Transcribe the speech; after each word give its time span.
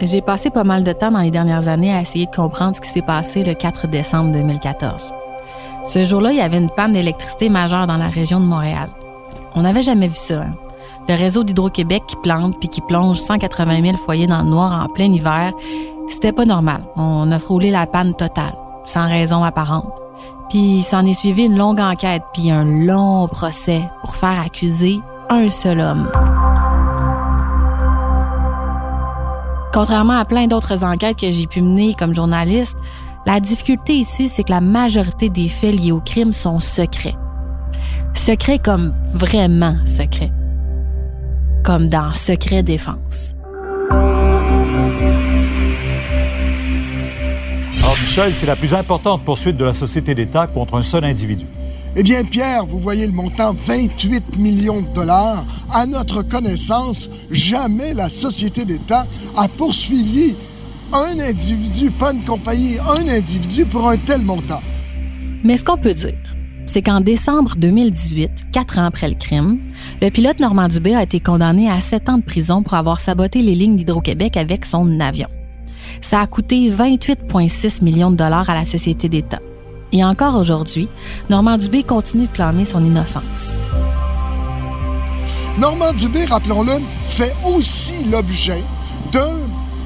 J'ai 0.00 0.20
passé 0.20 0.50
pas 0.50 0.62
mal 0.62 0.84
de 0.84 0.92
temps 0.92 1.10
dans 1.10 1.18
les 1.18 1.32
dernières 1.32 1.66
années 1.66 1.92
à 1.92 2.00
essayer 2.00 2.26
de 2.26 2.30
comprendre 2.30 2.76
ce 2.76 2.80
qui 2.80 2.88
s'est 2.88 3.02
passé 3.02 3.42
le 3.42 3.54
4 3.54 3.88
décembre 3.88 4.30
2014. 4.30 5.12
Ce 5.88 6.04
jour-là, 6.04 6.30
il 6.30 6.38
y 6.38 6.40
avait 6.40 6.58
une 6.58 6.70
panne 6.70 6.92
d'électricité 6.92 7.48
majeure 7.48 7.88
dans 7.88 7.96
la 7.96 8.08
région 8.08 8.38
de 8.38 8.44
Montréal. 8.44 8.88
On 9.56 9.62
n'avait 9.62 9.82
jamais 9.82 10.06
vu 10.06 10.14
ça. 10.14 10.42
Hein. 10.42 10.54
Le 11.08 11.16
réseau 11.16 11.42
d'Hydro-Québec 11.42 12.04
qui 12.06 12.16
plante 12.22 12.56
puis 12.60 12.68
qui 12.68 12.82
plonge 12.82 13.18
180 13.18 13.82
000 13.82 13.96
foyers 13.96 14.28
dans 14.28 14.42
le 14.42 14.48
noir 14.48 14.84
en 14.84 14.88
plein 14.88 15.12
hiver, 15.12 15.52
c'était 16.08 16.30
pas 16.30 16.44
normal. 16.44 16.84
On 16.94 17.32
a 17.32 17.38
frôlé 17.40 17.72
la 17.72 17.88
panne 17.88 18.14
totale, 18.14 18.54
sans 18.84 19.08
raison 19.08 19.42
apparente. 19.42 20.05
Puis 20.56 20.82
s'en 20.82 21.04
est 21.04 21.12
suivi 21.12 21.42
une 21.42 21.58
longue 21.58 21.80
enquête 21.80 22.22
puis 22.32 22.50
un 22.50 22.64
long 22.64 23.28
procès 23.28 23.82
pour 24.00 24.16
faire 24.16 24.40
accuser 24.40 25.00
un 25.28 25.50
seul 25.50 25.80
homme. 25.80 26.10
Contrairement 29.74 30.16
à 30.16 30.24
plein 30.24 30.46
d'autres 30.46 30.82
enquêtes 30.82 31.18
que 31.18 31.30
j'ai 31.30 31.46
pu 31.46 31.60
mener 31.60 31.92
comme 31.92 32.14
journaliste, 32.14 32.78
la 33.26 33.38
difficulté 33.38 33.96
ici, 33.96 34.30
c'est 34.30 34.44
que 34.44 34.50
la 34.50 34.62
majorité 34.62 35.28
des 35.28 35.50
faits 35.50 35.78
liés 35.78 35.92
au 35.92 36.00
crime 36.00 36.32
sont 36.32 36.58
secrets. 36.58 37.16
Secrets 38.14 38.58
comme 38.58 38.94
vraiment 39.12 39.76
secrets. 39.84 40.32
Comme 41.64 41.90
dans 41.90 42.14
Secret 42.14 42.62
Défense. 42.62 43.34
Michel, 48.00 48.34
c'est 48.34 48.46
la 48.46 48.56
plus 48.56 48.74
importante 48.74 49.24
poursuite 49.24 49.56
de 49.56 49.64
la 49.64 49.72
société 49.72 50.14
d'État 50.14 50.46
contre 50.46 50.74
un 50.74 50.82
seul 50.82 51.04
individu. 51.04 51.46
Eh 51.96 52.02
bien, 52.02 52.24
Pierre, 52.24 52.66
vous 52.66 52.78
voyez 52.78 53.06
le 53.06 53.12
montant 53.12 53.54
28 53.54 54.36
millions 54.36 54.82
de 54.82 54.94
dollars. 54.94 55.44
À 55.70 55.86
notre 55.86 56.22
connaissance, 56.22 57.08
jamais 57.30 57.94
la 57.94 58.10
société 58.10 58.66
d'État 58.66 59.06
a 59.34 59.48
poursuivi 59.48 60.36
un 60.92 61.18
individu, 61.18 61.90
pas 61.90 62.12
une 62.12 62.22
compagnie, 62.22 62.76
un 62.78 63.08
individu 63.08 63.64
pour 63.64 63.88
un 63.88 63.96
tel 63.96 64.20
montant. 64.20 64.60
Mais 65.42 65.56
ce 65.56 65.64
qu'on 65.64 65.78
peut 65.78 65.94
dire, 65.94 66.18
c'est 66.66 66.82
qu'en 66.82 67.00
décembre 67.00 67.54
2018, 67.56 68.48
quatre 68.52 68.78
ans 68.78 68.84
après 68.84 69.08
le 69.08 69.14
crime, 69.14 69.58
le 70.02 70.10
pilote 70.10 70.38
Normand 70.38 70.68
Dubé 70.68 70.94
a 70.94 71.02
été 71.02 71.20
condamné 71.20 71.70
à 71.70 71.80
sept 71.80 72.10
ans 72.10 72.18
de 72.18 72.24
prison 72.24 72.62
pour 72.62 72.74
avoir 72.74 73.00
saboté 73.00 73.40
les 73.40 73.54
lignes 73.54 73.76
d'Hydro-Québec 73.76 74.36
avec 74.36 74.66
son 74.66 75.00
avion. 75.00 75.28
Ça 76.00 76.20
a 76.20 76.26
coûté 76.26 76.70
28,6 76.70 77.82
millions 77.84 78.10
de 78.10 78.16
dollars 78.16 78.48
à 78.50 78.54
la 78.54 78.64
société 78.64 79.08
d'État. 79.08 79.40
Et 79.92 80.04
encore 80.04 80.36
aujourd'hui, 80.36 80.88
Normand 81.30 81.58
Dubé 81.58 81.82
continue 81.82 82.26
de 82.26 82.32
clamer 82.32 82.64
son 82.64 82.84
innocence. 82.84 83.56
Normand 85.58 85.92
Dubé, 85.92 86.26
rappelons-le, 86.26 86.80
fait 87.08 87.34
aussi 87.46 88.04
l'objet 88.10 88.62
d'un 89.12 89.38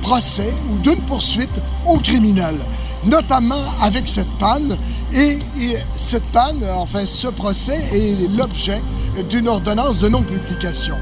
procès 0.02 0.52
ou 0.70 0.78
d'une 0.78 1.00
poursuite 1.02 1.62
au 1.86 1.98
criminel, 1.98 2.56
notamment 3.04 3.62
avec 3.80 4.08
cette 4.08 4.30
panne. 4.38 4.76
Et, 5.12 5.38
et 5.60 5.76
cette 5.96 6.26
panne, 6.32 6.64
enfin 6.74 7.06
ce 7.06 7.28
procès, 7.28 7.80
est 7.92 8.36
l'objet 8.36 8.80
d'une 9.28 9.48
ordonnance 9.48 10.00
de 10.00 10.08
non-publication. 10.08 10.96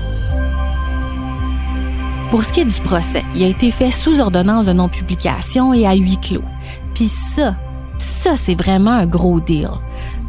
Pour 2.31 2.45
ce 2.45 2.53
qui 2.53 2.61
est 2.61 2.67
du 2.67 2.81
procès, 2.83 3.25
il 3.35 3.43
a 3.43 3.47
été 3.47 3.71
fait 3.71 3.91
sous 3.91 4.21
ordonnance 4.21 4.67
de 4.67 4.75
non-publication 4.75 5.73
et 5.73 5.87
à 5.87 5.95
huis 5.95 6.19
clos. 6.19 6.45
Puis 6.95 7.09
ça, 7.09 7.57
ça, 7.97 8.37
c'est 8.37 8.55
vraiment 8.55 8.91
un 8.91 9.07
gros 9.07 9.41
deal. 9.41 9.71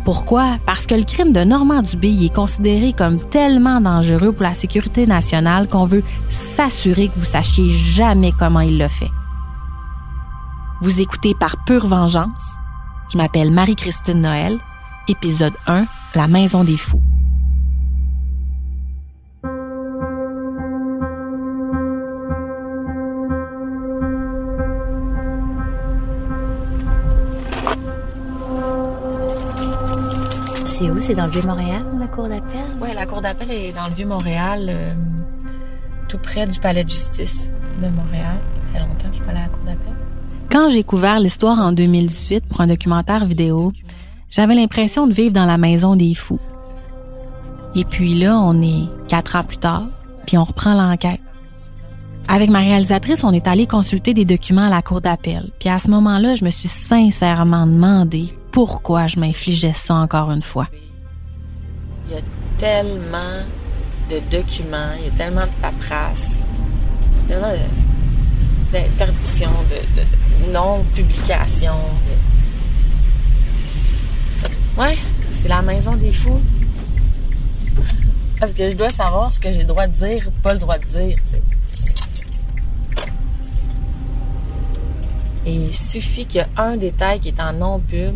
Pourquoi? 0.06 0.58
Parce 0.66 0.86
que 0.86 0.96
le 0.96 1.04
crime 1.04 1.34
de 1.34 1.44
Normand 1.44 1.82
Dubé 1.82 2.08
est 2.24 2.34
considéré 2.34 2.94
comme 2.94 3.20
tellement 3.20 3.82
dangereux 3.82 4.32
pour 4.32 4.44
la 4.44 4.54
sécurité 4.54 5.08
nationale 5.08 5.68
qu'on 5.68 5.84
veut 5.84 6.04
s'assurer 6.30 7.10
que 7.10 7.20
vous 7.20 7.26
sachiez 7.26 7.70
jamais 7.70 8.32
comment 8.32 8.62
il 8.62 8.78
le 8.78 8.88
fait. 8.88 9.12
Vous 10.82 11.02
écoutez 11.02 11.36
par 11.38 11.66
pure 11.66 11.86
vengeance. 11.86 12.54
Je 13.12 13.18
m'appelle 13.18 13.52
Marie-Christine 13.52 14.22
Noël, 14.22 14.58
épisode 15.10 15.54
1, 15.68 15.86
La 16.16 16.28
Maison 16.28 16.64
des 16.64 16.78
Fous. 16.78 17.02
C'est 30.80 30.90
où? 30.90 31.02
C'est 31.02 31.14
dans 31.14 31.26
le 31.26 31.32
Vieux-Montréal, 31.32 31.84
la 32.00 32.08
cour 32.08 32.30
d'appel? 32.30 32.62
Oui, 32.80 32.88
la 32.96 33.06
cour 33.06 33.20
d'appel 33.20 33.52
est 33.52 33.74
dans 33.74 33.88
le 33.90 33.96
Vieux-Montréal, 33.96 34.68
euh, 34.70 34.94
tout 36.08 36.18
près 36.20 36.48
du 36.48 36.58
palais 36.58 36.86
de 36.86 36.90
justice 36.90 37.52
de 37.84 37.90
Montréal. 37.90 38.40
Ça 38.56 38.80
fait 38.80 38.80
longtemps 38.80 38.96
que 38.96 39.08
je 39.10 39.16
suis 39.16 39.24
pas 39.26 39.32
allée 39.32 39.40
à 39.40 39.44
la 39.44 39.50
cour 39.50 39.64
d'appel. 39.66 39.94
Quand 40.50 40.70
j'ai 40.70 40.86
couvert 40.86 41.20
l'histoire 41.20 41.60
en 41.60 41.74
2018 41.74 42.46
pour 42.46 42.62
un 42.62 42.68
documentaire 42.68 43.26
vidéo, 43.26 43.74
j'avais 44.30 44.56
l'impression 44.56 45.06
de 45.06 45.12
vivre 45.12 45.34
dans 45.34 45.46
la 45.46 45.58
maison 45.58 45.98
des 45.98 46.16
fous. 46.16 46.40
Et 47.76 47.84
puis 47.84 48.16
là, 48.16 48.40
on 48.40 48.62
est 48.62 48.88
quatre 49.10 49.36
ans 49.36 49.44
plus 49.44 49.58
tard, 49.58 49.84
puis 50.28 50.38
on 50.38 50.46
reprend 50.46 50.76
l'enquête. 50.76 51.20
Avec 52.30 52.50
ma 52.50 52.60
réalisatrice, 52.60 53.26
on 53.26 53.34
est 53.34 53.48
allé 53.48 53.68
consulter 53.68 54.14
des 54.14 54.24
documents 54.24 54.68
à 54.68 54.70
la 54.70 54.82
cour 54.82 55.02
d'appel. 55.02 55.52
Puis 55.60 55.68
à 55.68 55.78
ce 55.78 55.90
moment-là, 55.90 56.36
je 56.36 56.46
me 56.46 56.52
suis 56.52 56.70
sincèrement 56.70 57.68
demandé 57.68 58.34
pourquoi 58.52 59.08
je 59.08 59.20
m'infligeais 59.20 59.74
ça 59.74 59.96
encore 59.96 60.32
une 60.32 60.42
fois. 60.42 60.68
Il 62.08 62.16
y 62.16 62.18
a 62.18 62.22
tellement 62.58 63.44
de 64.10 64.20
documents, 64.32 64.94
il 65.00 65.06
y 65.06 65.08
a 65.08 65.12
tellement 65.12 65.42
de 65.42 65.62
paperasse, 65.62 66.40
tellement 67.28 67.54
d'interdictions, 68.72 69.50
de, 69.70 70.52
non-publication. 70.52 71.74
De... 74.76 74.82
Ouais, 74.82 74.98
c'est 75.32 75.48
la 75.48 75.62
maison 75.62 75.96
des 75.96 76.12
fous. 76.12 76.42
Parce 78.40 78.54
que 78.54 78.70
je 78.70 78.76
dois 78.76 78.90
savoir 78.90 79.32
ce 79.32 79.40
que 79.40 79.52
j'ai 79.52 79.60
le 79.60 79.66
droit 79.66 79.86
de 79.88 79.94
dire 79.94 80.32
pas 80.42 80.54
le 80.54 80.60
droit 80.60 80.78
de 80.78 80.86
dire. 80.86 81.18
Il 85.52 85.74
suffit 85.74 86.26
qu'il 86.26 86.42
y 86.42 86.60
un 86.60 86.78
détail 86.78 87.20
qui 87.20 87.30
est 87.30 87.42
en 87.42 87.54
non-pub 87.54 88.14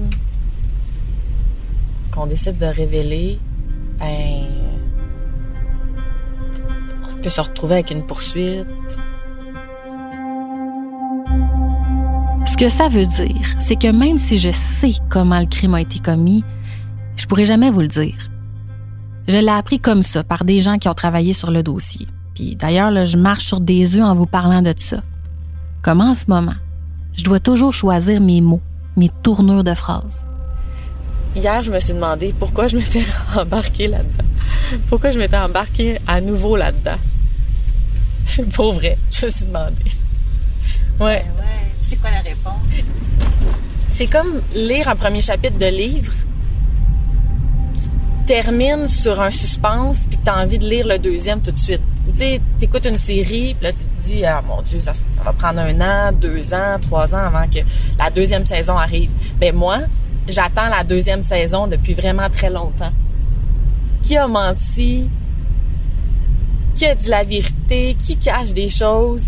qu'on 2.12 2.28
décide 2.28 2.60
de 2.60 2.66
révéler, 2.66 3.40
ben, 4.00 4.44
on 7.12 7.22
peut 7.22 7.30
se 7.30 7.42
retrouver 7.42 7.76
avec 7.76 7.90
une 7.90 8.06
poursuite. 8.06 8.68
Ce 12.46 12.56
que 12.56 12.70
ça 12.70 12.88
veut 12.88 13.08
dire, 13.08 13.56
c'est 13.60 13.78
que 13.78 13.92
même 13.92 14.20
si 14.20 14.38
je 14.38 14.52
sais 14.52 14.94
comment 15.10 15.40
le 15.40 15.48
crime 15.48 15.74
a 15.74 15.82
été 15.82 15.98
commis, 15.98 16.44
je 17.16 17.26
pourrais 17.26 17.48
jamais 17.48 17.72
vous 17.72 17.82
le 17.82 17.88
dire. 17.88 18.30
Je 19.28 19.38
l'ai 19.38 19.50
appris 19.50 19.80
comme 19.80 20.04
ça 20.04 20.24
par 20.24 20.44
des 20.44 20.60
gens 20.60 20.78
qui 20.78 20.90
ont 20.90 20.94
travaillé 20.94 21.34
sur 21.34 21.50
le 21.50 21.64
dossier. 21.64 22.08
Puis 22.36 22.56
d'ailleurs, 22.56 23.06
je 23.06 23.18
marche 23.18 23.46
sur 23.46 23.60
des 23.60 23.96
œufs 23.96 24.04
en 24.04 24.14
vous 24.14 24.28
parlant 24.28 24.62
de 24.62 24.74
ça. 24.78 25.02
Comme 25.82 26.02
en 26.02 26.14
ce 26.14 26.26
moment, 26.28 26.56
je 27.16 27.24
dois 27.24 27.40
toujours 27.40 27.74
choisir 27.74 28.20
mes 28.22 28.42
mots, 28.42 28.62
mes 28.96 29.10
tournures 29.22 29.64
de 29.64 29.74
phrases. 29.74 30.26
Hier, 31.36 31.64
je 31.64 31.72
me 31.72 31.80
suis 31.80 31.94
demandé 31.94 32.34
pourquoi 32.38 32.68
je 32.68 32.78
m'étais 32.78 33.04
embarquée 33.36 33.88
là-dedans. 33.88 34.26
Pourquoi 34.88 35.12
je 35.12 35.20
m'étais 35.20 35.38
embarquée 35.38 35.98
à 36.08 36.22
nouveau 36.22 36.56
là-dedans. 36.56 36.98
Pour 38.54 38.74
vrai, 38.74 38.98
je 39.12 39.26
me 39.26 39.32
suis 39.32 39.46
demandé. 39.46 39.84
Ouais. 41.00 41.06
ouais. 41.06 41.26
C'est 41.82 42.00
quoi 42.00 42.12
la 42.12 42.22
réponse? 42.22 42.62
C'est 43.92 44.08
comme 44.08 44.42
lire 44.56 44.88
un 44.88 44.96
premier 44.96 45.22
chapitre 45.22 45.58
de 45.58 45.66
livre 45.66 46.14
termine 48.26 48.88
sur 48.88 49.20
un 49.20 49.32
suspense 49.32 50.06
puis 50.10 50.18
que 50.18 50.24
t'as 50.24 50.42
envie 50.42 50.58
de 50.58 50.68
lire 50.68 50.88
le 50.88 50.98
deuxième 50.98 51.42
tout 51.42 51.52
de 51.52 51.60
suite. 51.60 51.82
Tu 52.06 52.18
sais, 52.18 52.42
t'écoutes 52.60 52.86
une 52.86 52.98
série 52.98 53.56
puis 53.56 53.64
là 53.64 53.72
tu 53.72 53.80
te 53.80 54.08
dis 54.08 54.26
ah 54.26 54.44
mon 54.46 54.62
dieu 54.62 54.82
ça, 54.82 54.94
va 55.24 55.34
prendre 55.34 55.60
un 55.60 55.80
an, 55.82 56.12
deux 56.12 56.54
ans, 56.54 56.78
trois 56.82 57.14
ans 57.14 57.26
avant 57.26 57.48
que 57.48 57.60
la 57.98 58.10
deuxième 58.10 58.46
saison 58.46 58.78
arrive. 58.78 59.10
Ben 59.40 59.56
moi 59.56 59.80
j'attends 60.28 60.70
la 60.70 60.84
deuxième 60.84 61.24
saison 61.24 61.68
depuis 61.68 61.94
vraiment 61.94 62.30
très 62.30 62.50
longtemps. 62.50 62.92
Qui 64.04 64.18
a 64.18 64.28
menti? 64.28 65.10
Qui 66.76 66.86
a 66.86 66.96
dit 66.96 67.10
la 67.10 67.24
vérité? 67.24 67.96
Qui 67.96 68.18
cache 68.18 68.54
des 68.54 68.70
choses? 68.70 69.28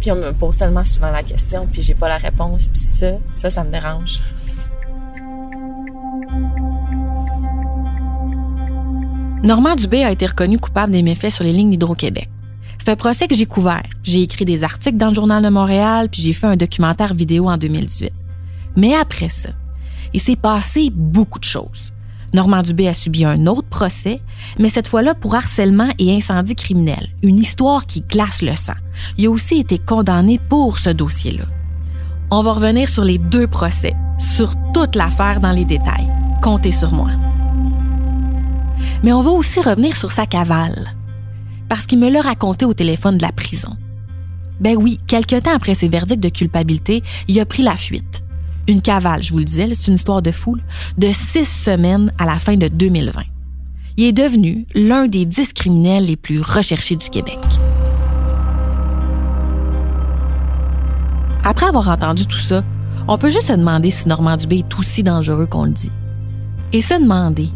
Puis 0.00 0.10
on 0.12 0.16
me 0.16 0.32
pose 0.32 0.56
tellement 0.56 0.84
souvent 0.84 1.10
la 1.10 1.22
question 1.22 1.66
puis 1.70 1.82
j'ai 1.82 1.94
pas 1.94 2.08
la 2.08 2.18
réponse 2.18 2.68
puis 2.68 2.80
ça, 2.80 3.12
ça 3.32 3.50
ça 3.50 3.64
me 3.64 3.70
dérange. 3.70 4.20
Normand 9.42 9.76
Dubé 9.76 10.02
a 10.02 10.10
été 10.10 10.26
reconnu 10.26 10.58
coupable 10.58 10.92
des 10.92 11.02
méfaits 11.02 11.30
sur 11.30 11.44
les 11.44 11.52
lignes 11.52 11.70
d'Hydro-Québec. 11.70 12.28
C'est 12.78 12.90
un 12.90 12.96
procès 12.96 13.28
que 13.28 13.34
j'ai 13.34 13.46
couvert. 13.46 13.82
J'ai 14.02 14.22
écrit 14.22 14.44
des 14.44 14.64
articles 14.64 14.96
dans 14.96 15.08
le 15.08 15.14
Journal 15.14 15.42
de 15.42 15.48
Montréal, 15.48 16.08
puis 16.10 16.22
j'ai 16.22 16.32
fait 16.32 16.46
un 16.46 16.56
documentaire 16.56 17.14
vidéo 17.14 17.48
en 17.48 17.56
2018. 17.56 18.12
Mais 18.76 18.94
après 18.94 19.28
ça, 19.28 19.50
il 20.14 20.20
s'est 20.20 20.36
passé 20.36 20.90
beaucoup 20.92 21.38
de 21.38 21.44
choses. 21.44 21.92
Normand 22.32 22.62
Dubé 22.62 22.88
a 22.88 22.94
subi 22.94 23.24
un 23.24 23.46
autre 23.46 23.68
procès, 23.68 24.20
mais 24.58 24.68
cette 24.68 24.88
fois-là 24.88 25.14
pour 25.14 25.34
harcèlement 25.34 25.88
et 25.98 26.14
incendie 26.14 26.54
criminel, 26.54 27.08
une 27.22 27.38
histoire 27.38 27.86
qui 27.86 28.00
glace 28.00 28.42
le 28.42 28.54
sang. 28.54 28.74
Il 29.16 29.26
a 29.26 29.30
aussi 29.30 29.60
été 29.60 29.78
condamné 29.78 30.38
pour 30.48 30.78
ce 30.78 30.90
dossier-là. 30.90 31.44
On 32.30 32.42
va 32.42 32.52
revenir 32.52 32.88
sur 32.88 33.04
les 33.04 33.18
deux 33.18 33.46
procès, 33.46 33.94
sur 34.18 34.54
toute 34.74 34.96
l'affaire 34.96 35.40
dans 35.40 35.52
les 35.52 35.64
détails. 35.64 36.10
Comptez 36.42 36.72
sur 36.72 36.92
moi. 36.92 37.10
Mais 39.02 39.12
on 39.12 39.22
va 39.22 39.30
aussi 39.30 39.60
revenir 39.60 39.96
sur 39.96 40.10
sa 40.10 40.26
cavale, 40.26 40.94
parce 41.68 41.86
qu'il 41.86 41.98
me 41.98 42.10
l'a 42.10 42.22
raconté 42.22 42.64
au 42.64 42.74
téléphone 42.74 43.16
de 43.16 43.22
la 43.22 43.32
prison. 43.32 43.76
Ben 44.60 44.76
oui, 44.76 44.98
quelque 45.06 45.38
temps 45.38 45.54
après 45.54 45.74
ses 45.74 45.88
verdicts 45.88 46.22
de 46.22 46.28
culpabilité, 46.28 47.02
il 47.28 47.38
a 47.40 47.46
pris 47.46 47.62
la 47.62 47.76
fuite 47.76 48.22
une 48.68 48.82
cavale, 48.82 49.22
je 49.22 49.32
vous 49.32 49.38
le 49.38 49.44
disais, 49.44 49.68
c'est 49.74 49.88
une 49.88 49.94
histoire 49.94 50.22
de 50.22 50.30
foule, 50.30 50.60
de 50.98 51.08
six 51.12 51.46
semaines 51.46 52.12
à 52.18 52.26
la 52.26 52.38
fin 52.38 52.56
de 52.56 52.68
2020. 52.68 53.22
Il 53.96 54.04
est 54.04 54.12
devenu 54.12 54.66
l'un 54.74 55.06
des 55.06 55.24
dix 55.24 55.52
criminels 55.52 56.04
les 56.04 56.16
plus 56.16 56.40
recherchés 56.40 56.96
du 56.96 57.08
Québec. 57.08 57.38
Après 61.44 61.66
avoir 61.66 61.88
entendu 61.88 62.26
tout 62.26 62.38
ça, 62.38 62.62
on 63.08 63.18
peut 63.18 63.30
juste 63.30 63.46
se 63.46 63.52
demander 63.52 63.90
si 63.90 64.08
Normand 64.08 64.36
Dubé 64.36 64.58
est 64.58 64.78
aussi 64.78 65.02
dangereux 65.02 65.46
qu'on 65.46 65.64
le 65.64 65.70
dit. 65.70 65.92
Et 66.72 66.82
se 66.82 66.94
demander, 66.94 67.50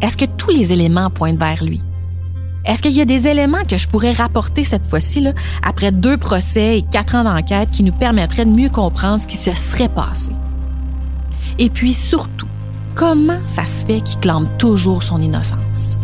est-ce 0.00 0.16
que 0.16 0.24
tous 0.24 0.50
les 0.50 0.72
éléments 0.72 1.10
pointent 1.10 1.38
vers 1.38 1.64
lui? 1.64 1.80
Est-ce 2.64 2.82
qu'il 2.82 2.92
y 2.92 3.00
a 3.00 3.04
des 3.04 3.26
éléments 3.26 3.64
que 3.68 3.78
je 3.78 3.88
pourrais 3.88 4.12
rapporter 4.12 4.62
cette 4.62 4.86
fois-ci, 4.86 5.26
après 5.62 5.90
deux 5.90 6.16
procès 6.16 6.78
et 6.78 6.82
quatre 6.82 7.14
ans 7.14 7.24
d'enquête, 7.24 7.70
qui 7.70 7.82
nous 7.82 7.92
permettraient 7.92 8.44
de 8.44 8.50
mieux 8.50 8.68
comprendre 8.68 9.20
ce 9.20 9.26
qui 9.26 9.36
se 9.36 9.52
serait 9.52 9.88
passé? 9.88 10.32
Et 11.58 11.70
puis 11.70 11.94
surtout, 11.94 12.46
comment 12.94 13.40
ça 13.46 13.66
se 13.66 13.84
fait 13.84 14.00
qu'il 14.02 14.20
clame 14.20 14.48
toujours 14.58 15.02
son 15.02 15.20
innocence? 15.20 15.96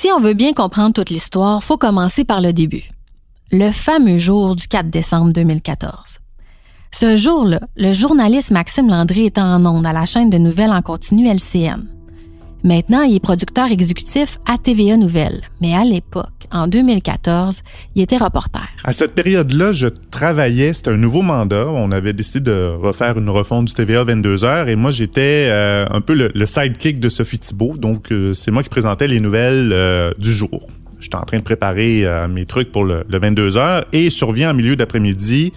Si 0.00 0.12
on 0.16 0.20
veut 0.20 0.32
bien 0.32 0.52
comprendre 0.52 0.92
toute 0.92 1.10
l'histoire, 1.10 1.64
faut 1.64 1.76
commencer 1.76 2.24
par 2.24 2.40
le 2.40 2.52
début. 2.52 2.84
Le 3.50 3.72
fameux 3.72 4.16
jour 4.16 4.54
du 4.54 4.68
4 4.68 4.88
décembre 4.88 5.32
2014. 5.32 6.20
Ce 6.92 7.16
jour-là, 7.16 7.58
le 7.76 7.92
journaliste 7.92 8.52
Maxime 8.52 8.88
Landry 8.88 9.26
est 9.26 9.38
en 9.38 9.66
ondes 9.66 9.84
à 9.84 9.92
la 9.92 10.04
chaîne 10.04 10.30
de 10.30 10.38
nouvelles 10.38 10.70
en 10.70 10.82
continu 10.82 11.26
LCN. 11.26 11.97
Maintenant, 12.64 13.02
il 13.02 13.14
est 13.14 13.20
producteur 13.20 13.70
exécutif 13.70 14.38
à 14.44 14.58
TVA 14.58 14.96
Nouvelles, 14.96 15.42
mais 15.60 15.74
à 15.74 15.84
l'époque, 15.84 16.48
en 16.50 16.66
2014, 16.66 17.62
il 17.94 18.02
était 18.02 18.16
reporter. 18.16 18.68
À 18.82 18.90
cette 18.90 19.14
période-là, 19.14 19.70
je 19.70 19.86
travaillais, 19.86 20.72
c'était 20.72 20.90
un 20.90 20.96
nouveau 20.96 21.22
mandat. 21.22 21.68
On 21.68 21.92
avait 21.92 22.12
décidé 22.12 22.40
de 22.40 22.74
refaire 22.80 23.16
une 23.16 23.30
refonte 23.30 23.66
du 23.66 23.74
TVA 23.74 24.02
22 24.02 24.44
heures 24.44 24.68
et 24.68 24.74
moi, 24.74 24.90
j'étais 24.90 25.46
euh, 25.50 25.86
un 25.88 26.00
peu 26.00 26.14
le, 26.14 26.46
sidekick 26.46 26.98
de 26.98 27.08
Sophie 27.08 27.38
Thibault. 27.38 27.76
Donc, 27.76 28.10
euh, 28.10 28.34
c'est 28.34 28.50
moi 28.50 28.64
qui 28.64 28.68
présentais 28.70 29.06
les 29.06 29.20
nouvelles 29.20 29.70
euh, 29.72 30.10
du 30.18 30.32
jour. 30.32 30.66
J'étais 30.98 31.16
en 31.16 31.22
train 31.22 31.38
de 31.38 31.44
préparer 31.44 32.04
mes 32.28 32.44
trucs 32.44 32.72
pour 32.72 32.82
le, 32.82 33.04
le 33.08 33.18
22 33.20 33.56
heures 33.56 33.84
et 33.92 34.10
survient 34.10 34.50
en 34.50 34.54
milieu 34.54 34.74
d'après-midi 34.74 35.52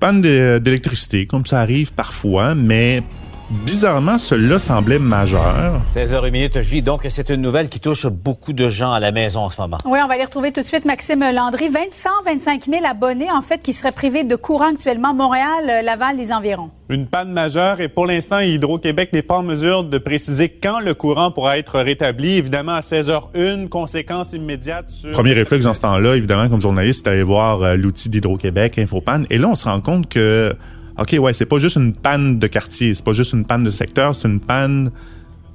panne 0.00 0.22
d'électricité, 0.22 1.26
comme 1.26 1.46
ça 1.46 1.60
arrive 1.60 1.92
parfois, 1.92 2.54
mais 2.54 3.02
Bizarrement, 3.50 4.16
cela 4.16 4.60
semblait 4.60 5.00
majeur. 5.00 5.80
16h01 5.92 6.62
je 6.62 6.70
dis 6.70 6.82
donc 6.82 7.02
que 7.02 7.10
c'est 7.10 7.30
une 7.30 7.42
nouvelle 7.42 7.68
qui 7.68 7.80
touche 7.80 8.06
beaucoup 8.06 8.52
de 8.52 8.68
gens 8.68 8.92
à 8.92 9.00
la 9.00 9.10
maison 9.10 9.40
en 9.40 9.50
ce 9.50 9.60
moment. 9.60 9.78
Oui, 9.86 9.98
on 10.00 10.06
va 10.06 10.14
aller 10.14 10.24
retrouver 10.24 10.52
tout 10.52 10.60
de 10.60 10.66
suite 10.66 10.84
Maxime 10.84 11.18
Landry. 11.18 11.68
125 11.90 12.66
000 12.66 12.84
abonnés, 12.88 13.28
en 13.28 13.42
fait, 13.42 13.60
qui 13.60 13.72
seraient 13.72 13.90
privés 13.90 14.22
de 14.22 14.36
courant 14.36 14.72
actuellement. 14.72 15.14
Montréal, 15.14 15.64
euh, 15.68 15.82
Laval, 15.82 16.16
les 16.16 16.32
environs. 16.32 16.70
Une 16.88 17.08
panne 17.08 17.32
majeure 17.32 17.80
et 17.80 17.88
pour 17.88 18.06
l'instant, 18.06 18.38
Hydro-Québec 18.38 19.12
n'est 19.12 19.22
pas 19.22 19.38
en 19.38 19.42
mesure 19.42 19.82
de 19.82 19.98
préciser 19.98 20.48
quand 20.48 20.78
le 20.78 20.94
courant 20.94 21.32
pourra 21.32 21.58
être 21.58 21.80
rétabli. 21.80 22.36
Évidemment, 22.36 22.74
à 22.74 22.80
16h01, 22.80 23.68
conséquence 23.68 24.32
immédiate 24.32 24.88
sur... 24.88 25.10
Premier 25.10 25.32
réflexe 25.32 25.64
dans 25.64 25.74
ce 25.74 25.80
temps-là, 25.80 26.14
évidemment, 26.14 26.48
comme 26.48 26.60
journaliste, 26.60 27.04
c'est 27.04 27.10
d'aller 27.10 27.24
voir 27.24 27.62
euh, 27.62 27.74
l'outil 27.74 28.10
d'Hydro-Québec, 28.10 28.78
Infopan. 28.78 29.24
Et 29.28 29.38
là, 29.38 29.48
on 29.48 29.56
se 29.56 29.64
rend 29.64 29.80
compte 29.80 30.08
que 30.08 30.54
OK, 31.00 31.16
ouais, 31.18 31.32
c'est 31.32 31.46
pas 31.46 31.58
juste 31.58 31.76
une 31.76 31.94
panne 31.94 32.38
de 32.38 32.46
quartier, 32.46 32.92
c'est 32.92 33.04
pas 33.04 33.14
juste 33.14 33.32
une 33.32 33.46
panne 33.46 33.64
de 33.64 33.70
secteur, 33.70 34.14
c'est 34.14 34.28
une 34.28 34.38
panne 34.38 34.90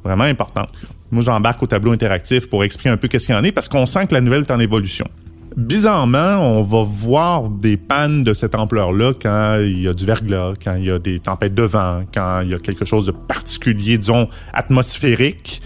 vraiment 0.04 0.24
importante. 0.24 0.70
Moi, 1.12 1.22
j'embarque 1.24 1.62
au 1.62 1.68
tableau 1.68 1.92
interactif 1.92 2.50
pour 2.50 2.64
expliquer 2.64 2.90
un 2.90 2.98
peu 2.98 3.08
qu'est-ce 3.08 3.28
qu'il 3.28 3.36
y 3.36 3.38
en 3.38 3.44
est 3.44 3.52
parce 3.52 3.70
qu'on 3.70 3.86
sent 3.86 4.08
que 4.08 4.16
la 4.16 4.22
nouvelle 4.22 4.42
est 4.42 4.52
en 4.52 4.60
évolution. 4.60 5.06
Bizarrement, 5.56 6.40
on 6.42 6.64
va 6.64 6.84
voir 6.84 7.48
des 7.50 7.78
pannes 7.78 8.24
de 8.24 8.34
cette 8.34 8.56
ampleur-là 8.56 9.14
quand 9.22 9.60
il 9.62 9.82
y 9.82 9.88
a 9.88 9.94
du 9.94 10.06
verglas, 10.06 10.54
quand 10.62 10.76
il 10.76 10.86
y 10.86 10.92
a 10.92 10.98
des 11.00 11.20
tempêtes 11.20 11.54
de 11.54 11.64
vent, 11.64 12.02
quand 12.14 12.42
il 12.42 12.50
y 12.50 12.54
a 12.56 12.60
quelque 12.60 12.84
chose 12.84 13.06
de 13.06 13.12
particulier, 13.12 13.98
disons, 14.00 14.28
atmosphérique. 14.52 15.62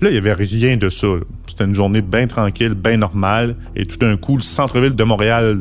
Là, 0.00 0.10
il 0.10 0.14
y 0.14 0.18
avait 0.18 0.32
rien 0.32 0.76
de 0.76 0.88
ça. 0.90 1.06
C'était 1.46 1.64
une 1.64 1.74
journée 1.74 2.02
bien 2.02 2.26
tranquille, 2.26 2.74
bien 2.74 2.96
normale. 2.96 3.54
Et 3.76 3.86
tout 3.86 3.96
d'un 3.96 4.16
coup, 4.16 4.36
le 4.36 4.42
centre-ville 4.42 4.94
de 4.94 5.04
Montréal 5.04 5.60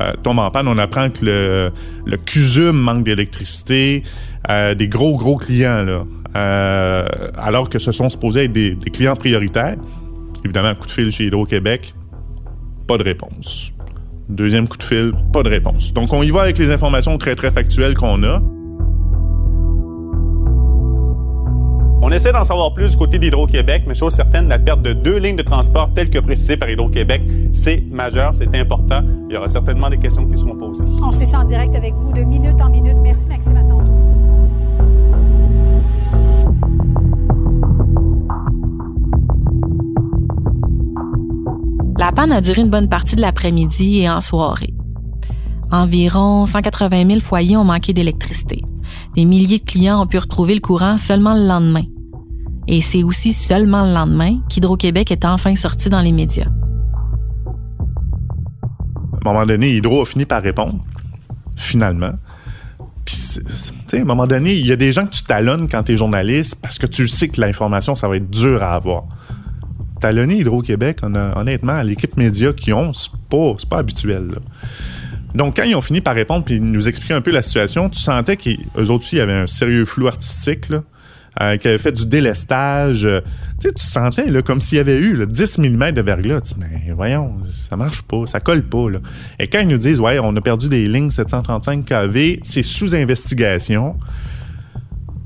euh, 0.00 0.12
tombe 0.22 0.38
en 0.38 0.50
panne. 0.50 0.68
On 0.68 0.78
apprend 0.78 1.08
que 1.10 1.24
le, 1.24 2.16
CUSUM 2.16 2.72
manque 2.72 3.04
d'électricité, 3.04 4.02
euh, 4.50 4.74
des 4.74 4.88
gros, 4.88 5.16
gros 5.16 5.36
clients, 5.36 5.84
là. 5.84 6.04
Euh, 6.36 7.06
alors 7.38 7.68
que 7.68 7.78
ce 7.78 7.92
sont 7.92 8.08
supposés 8.08 8.44
être 8.44 8.52
des, 8.52 8.74
des 8.74 8.90
clients 8.90 9.14
prioritaires. 9.14 9.76
Évidemment, 10.44 10.68
un 10.68 10.74
coup 10.74 10.86
de 10.86 10.90
fil 10.90 11.12
chez 11.12 11.26
Hydro-Québec, 11.26 11.94
pas 12.88 12.98
de 12.98 13.04
réponse. 13.04 13.72
Deuxième 14.28 14.66
coup 14.66 14.76
de 14.76 14.82
fil, 14.82 15.12
pas 15.32 15.42
de 15.42 15.48
réponse. 15.48 15.92
Donc, 15.92 16.12
on 16.12 16.22
y 16.22 16.30
va 16.30 16.42
avec 16.42 16.58
les 16.58 16.70
informations 16.70 17.16
très, 17.18 17.36
très 17.36 17.50
factuelles 17.50 17.94
qu'on 17.94 18.22
a. 18.24 18.42
On 22.06 22.10
essaie 22.10 22.32
d'en 22.32 22.44
savoir 22.44 22.74
plus 22.74 22.90
du 22.90 22.96
côté 22.98 23.18
d'Hydro-Québec, 23.18 23.84
mais 23.86 23.94
chose 23.94 24.12
certaine, 24.12 24.46
la 24.46 24.58
perte 24.58 24.82
de 24.82 24.92
deux 24.92 25.16
lignes 25.16 25.36
de 25.36 25.42
transport 25.42 25.90
telles 25.94 26.10
que 26.10 26.18
précisées 26.18 26.58
par 26.58 26.68
Hydro-Québec, 26.68 27.22
c'est 27.54 27.82
majeur, 27.90 28.34
c'est 28.34 28.54
important. 28.54 29.00
Il 29.30 29.32
y 29.32 29.38
aura 29.38 29.48
certainement 29.48 29.88
des 29.88 29.96
questions 29.96 30.26
qui 30.26 30.36
seront 30.36 30.54
posées. 30.54 30.84
On 31.02 31.10
suit 31.12 31.24
ça 31.24 31.40
en 31.40 31.44
direct 31.44 31.74
avec 31.74 31.94
vous 31.94 32.12
de 32.12 32.20
minute 32.20 32.60
en 32.60 32.68
minute. 32.68 32.98
Merci 33.02 33.26
Maxime, 33.26 33.56
à 33.56 33.62
tantôt. 33.62 33.90
La 41.98 42.12
panne 42.12 42.32
a 42.32 42.42
duré 42.42 42.60
une 42.60 42.70
bonne 42.70 42.90
partie 42.90 43.16
de 43.16 43.22
l'après-midi 43.22 44.00
et 44.00 44.10
en 44.10 44.20
soirée. 44.20 44.74
Environ 45.72 46.44
180 46.44 47.06
000 47.06 47.20
foyers 47.20 47.56
ont 47.56 47.64
manqué 47.64 47.94
d'électricité. 47.94 48.60
Des 49.16 49.24
milliers 49.24 49.58
de 49.58 49.64
clients 49.64 50.02
ont 50.02 50.06
pu 50.06 50.18
retrouver 50.18 50.54
le 50.54 50.60
courant 50.60 50.98
seulement 50.98 51.32
le 51.32 51.46
lendemain. 51.46 51.84
Et 52.66 52.80
c'est 52.80 53.02
aussi 53.02 53.32
seulement 53.32 53.84
le 53.84 53.92
lendemain 53.92 54.40
qu'Hydro-Québec 54.48 55.10
est 55.10 55.24
enfin 55.24 55.54
sorti 55.54 55.88
dans 55.88 56.00
les 56.00 56.12
médias. 56.12 56.48
À 59.12 59.28
un 59.28 59.32
moment 59.32 59.46
donné, 59.46 59.76
Hydro 59.76 60.02
a 60.02 60.06
fini 60.06 60.24
par 60.24 60.42
répondre, 60.42 60.82
finalement. 61.56 62.12
Puis, 63.04 63.38
à 63.92 63.96
un 63.96 64.04
moment 64.04 64.26
donné, 64.26 64.54
il 64.54 64.66
y 64.66 64.72
a 64.72 64.76
des 64.76 64.92
gens 64.92 65.04
que 65.06 65.10
tu 65.10 65.24
talonnes 65.24 65.68
quand 65.68 65.82
tu 65.82 65.92
es 65.92 65.96
journaliste 65.96 66.56
parce 66.62 66.78
que 66.78 66.86
tu 66.86 67.06
sais 67.06 67.28
que 67.28 67.40
l'information, 67.40 67.94
ça 67.94 68.08
va 68.08 68.16
être 68.16 68.30
dur 68.30 68.62
à 68.62 68.72
avoir. 68.72 69.04
Talonner 70.00 70.38
Hydro-Québec, 70.38 71.00
honnêtement, 71.02 71.82
l'équipe 71.82 72.16
média 72.16 72.52
qui 72.52 72.72
ont, 72.72 72.92
c'est 72.92 73.10
pas, 73.28 73.54
pas 73.68 73.78
habituel. 73.78 74.30
Donc, 75.34 75.56
quand 75.56 75.64
ils 75.64 75.74
ont 75.74 75.80
fini 75.80 76.00
par 76.00 76.14
répondre 76.14 76.44
puis 76.44 76.60
nous 76.60 76.88
expliquer 76.88 77.14
un 77.14 77.20
peu 77.20 77.30
la 77.30 77.42
situation, 77.42 77.90
tu 77.90 78.00
sentais 78.00 78.36
qu'eux 78.36 78.88
autres 78.90 79.04
aussi, 79.04 79.16
il 79.16 79.18
y 79.18 79.22
avait 79.22 79.32
un 79.32 79.46
sérieux 79.46 79.84
flou 79.84 80.06
artistique, 80.06 80.70
là 80.70 80.82
euh, 81.40 81.56
qui 81.56 81.68
avait 81.68 81.78
fait 81.78 81.92
du 81.92 82.06
délestage. 82.06 83.06
Euh, 83.06 83.20
tu 83.60 83.68
sais, 83.68 83.74
tu 83.74 83.84
sentais 83.84 84.26
là, 84.26 84.42
comme 84.42 84.60
s'il 84.60 84.78
y 84.78 84.80
avait 84.80 84.98
eu 84.98 85.26
10 85.26 85.58
mm 85.58 85.92
de 85.92 86.00
verglas. 86.00 86.40
Tu 86.42 86.54
mais 86.60 86.92
voyons, 86.92 87.28
ça 87.50 87.76
marche 87.76 88.02
pas, 88.02 88.26
ça 88.26 88.40
colle 88.40 88.62
pas. 88.62 88.90
Là. 88.90 88.98
Et 89.38 89.48
quand 89.48 89.60
ils 89.60 89.68
nous 89.68 89.78
disent, 89.78 90.00
ouais, 90.00 90.18
on 90.20 90.34
a 90.36 90.40
perdu 90.40 90.68
des 90.68 90.86
lignes 90.86 91.10
735 91.10 91.84
kV, 91.84 92.40
c'est 92.42 92.62
sous 92.62 92.94
investigation. 92.94 93.96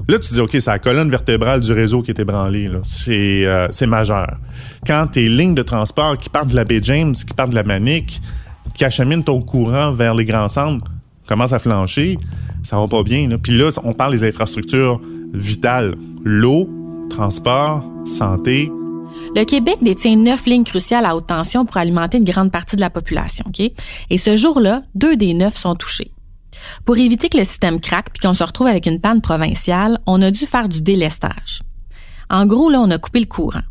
Là, 0.09 0.19
tu 0.19 0.33
dis, 0.33 0.41
OK, 0.41 0.53
c'est 0.53 0.67
la 0.67 0.79
colonne 0.79 1.11
vertébrale 1.11 1.61
du 1.61 1.71
réseau 1.75 2.00
qui 2.00 2.11
est 2.11 2.19
ébranlée. 2.19 2.71
C'est, 2.83 3.45
euh, 3.45 3.69
majeur. 3.87 4.38
Quand 4.87 5.07
tes 5.09 5.29
lignes 5.29 5.55
de 5.55 5.62
transport 5.62 6.17
qui 6.17 6.31
partent 6.31 6.49
de 6.49 6.57
la 6.57 6.65
baie 6.65 6.81
James, 6.83 7.12
qui 7.12 7.35
partent 7.35 7.50
de 7.50 7.55
la 7.55 7.65
Manique, 7.65 8.19
qui 8.73 8.87
acheminent 8.87 9.23
ton 9.23 9.43
courant 9.43 9.93
vers 9.93 10.15
les 10.15 10.25
grands 10.25 10.49
centres, 10.49 10.91
commencent 11.27 11.53
à 11.53 11.59
flancher, 11.59 12.19
ça 12.62 12.79
va 12.79 12.87
pas 12.87 13.03
bien. 13.03 13.29
Là. 13.29 13.37
Puis 13.37 13.59
là, 13.59 13.69
on 13.85 13.93
parle 13.93 14.12
des 14.12 14.25
infrastructures 14.25 14.99
vitales. 15.33 15.95
L'eau, 16.25 16.69
transport, 17.11 17.85
santé. 18.05 18.71
Le 19.35 19.45
Québec 19.45 19.79
détient 19.83 20.17
neuf 20.17 20.47
lignes 20.47 20.65
cruciales 20.65 21.05
à 21.05 21.17
haute 21.17 21.27
tension 21.27 21.65
pour 21.65 21.77
alimenter 21.77 22.19
une 22.19 22.25
grande 22.25 22.53
partie 22.53 22.77
de 22.77 22.81
la 22.81 22.91
population. 22.91 23.45
Et 24.11 24.19
ce 24.19 24.37
jour-là, 24.37 24.83
deux 24.95 25.17
des 25.17 25.35
neuf 25.35 25.57
sont 25.57 25.75
touchés. 25.75 26.13
Pour 26.85 26.99
éviter 26.99 27.29
que 27.29 27.39
le 27.39 27.45
système 27.45 27.81
craque 27.81 28.11
puis 28.13 28.21
qu'on 28.21 28.35
se 28.35 28.45
retrouve 28.45 28.67
avec 28.67 28.87
une 28.87 29.01
panne 29.01 29.21
provinciale, 29.21 29.99
on 30.07 30.21
a 30.23 30.31
dû 30.31 30.47
faire 30.47 30.69
du 30.69 30.83
délestage. 30.83 31.61
En 32.31 32.47
gros, 32.47 32.71
là, 32.71 32.81
on 32.81 32.91
a 32.91 32.99
coupé 32.99 33.21
le 33.21 33.27
courant. 33.27 33.63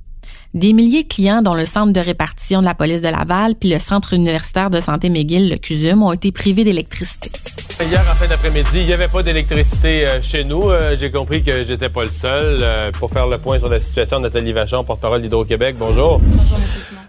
Des 0.54 0.74
milliers 0.74 1.04
de 1.04 1.08
clients, 1.08 1.42
dont 1.42 1.54
le 1.54 1.66
centre 1.66 1.94
de 1.94 2.00
répartition 2.00 2.62
de 2.62 2.66
la 2.66 2.74
police 2.74 3.02
de 3.02 3.08
Laval 3.10 3.56
puis 3.56 3.70
le 3.70 3.80
centre 3.80 4.14
universitaire 4.14 4.70
de 4.70 4.80
santé 4.80 5.10
McGill, 5.10 5.50
le 5.50 5.58
CUSUM, 5.58 6.02
ont 6.04 6.14
été 6.14 6.32
privés 6.32 6.64
d'électricité. 6.64 7.32
Hier, 7.80 8.02
en 8.02 8.16
fin 8.16 8.28
d'après-midi, 8.28 8.70
il 8.76 8.86
n'y 8.86 8.94
avait 8.94 9.08
pas 9.08 9.22
d'électricité 9.22 10.08
euh, 10.08 10.22
chez 10.22 10.44
nous. 10.44 10.70
Euh, 10.70 10.96
J'ai 11.00 11.12
compris 11.12 11.44
que 11.44 11.64
j'étais 11.64 11.90
pas 11.90 12.04
le 12.04 12.10
seul. 12.10 12.60
Euh, 12.62 12.92
pour 12.92 13.12
faire 13.12 13.28
le 13.28 13.38
point 13.38 13.60
sur 13.60 13.70
la 13.70 13.80
situation, 13.80 14.20
Nathalie 14.20 14.54
Vachon, 14.54 14.84
porte-parole 14.84 15.22
d'Hydro-Québec. 15.22 15.76
Bonjour. 15.78 16.20
Bonjour, 16.20 16.58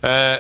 M. 0.03 0.39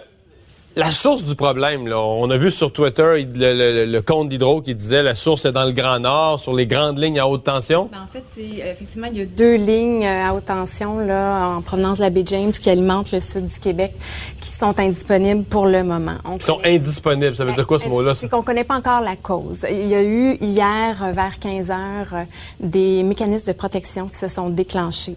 La 0.78 0.92
source 0.92 1.24
du 1.24 1.34
problème, 1.34 1.88
là, 1.88 1.98
on 1.98 2.30
a 2.30 2.36
vu 2.36 2.52
sur 2.52 2.72
Twitter 2.72 3.26
le, 3.34 3.52
le, 3.52 3.84
le 3.84 4.00
compte 4.00 4.28
d'Hydro 4.28 4.62
qui 4.62 4.76
disait 4.76 5.02
la 5.02 5.16
source 5.16 5.44
est 5.44 5.50
dans 5.50 5.64
le 5.64 5.72
Grand 5.72 5.98
Nord, 5.98 6.38
sur 6.38 6.54
les 6.54 6.68
grandes 6.68 7.00
lignes 7.00 7.18
à 7.18 7.26
haute 7.26 7.42
tension. 7.42 7.88
Ben, 7.90 7.98
en 8.04 8.06
fait, 8.06 8.22
c'est 8.32 8.64
effectivement, 8.64 9.08
il 9.10 9.18
y 9.18 9.22
a 9.22 9.26
deux 9.26 9.56
lignes 9.56 10.06
à 10.06 10.32
haute 10.32 10.44
tension 10.44 11.00
là, 11.00 11.48
en 11.48 11.62
provenance 11.62 11.98
de 11.98 12.04
la 12.04 12.10
baie 12.10 12.22
James 12.24 12.52
qui 12.52 12.70
alimentent 12.70 13.10
le 13.10 13.18
sud 13.18 13.46
du 13.46 13.58
Québec 13.58 13.92
qui 14.40 14.50
sont 14.50 14.78
indisponibles 14.78 15.42
pour 15.42 15.66
le 15.66 15.82
moment. 15.82 16.14
Qui 16.38 16.46
sont 16.46 16.60
indisponibles, 16.64 17.34
ça 17.34 17.44
veut 17.44 17.54
dire 17.54 17.66
quoi 17.66 17.80
ce 17.80 17.88
mot-là? 17.88 18.14
C'est 18.14 18.30
qu'on 18.30 18.42
connaît 18.42 18.62
pas 18.62 18.76
encore 18.76 19.00
la 19.00 19.16
cause? 19.16 19.66
Il 19.68 19.88
y 19.88 19.96
a 19.96 20.02
eu 20.04 20.36
hier, 20.40 20.94
vers 21.12 21.40
15 21.40 21.72
heures, 21.72 22.24
des 22.60 23.02
mécanismes 23.02 23.50
de 23.50 23.56
protection 23.56 24.06
qui 24.06 24.16
se 24.16 24.28
sont 24.28 24.48
déclenchés. 24.48 25.16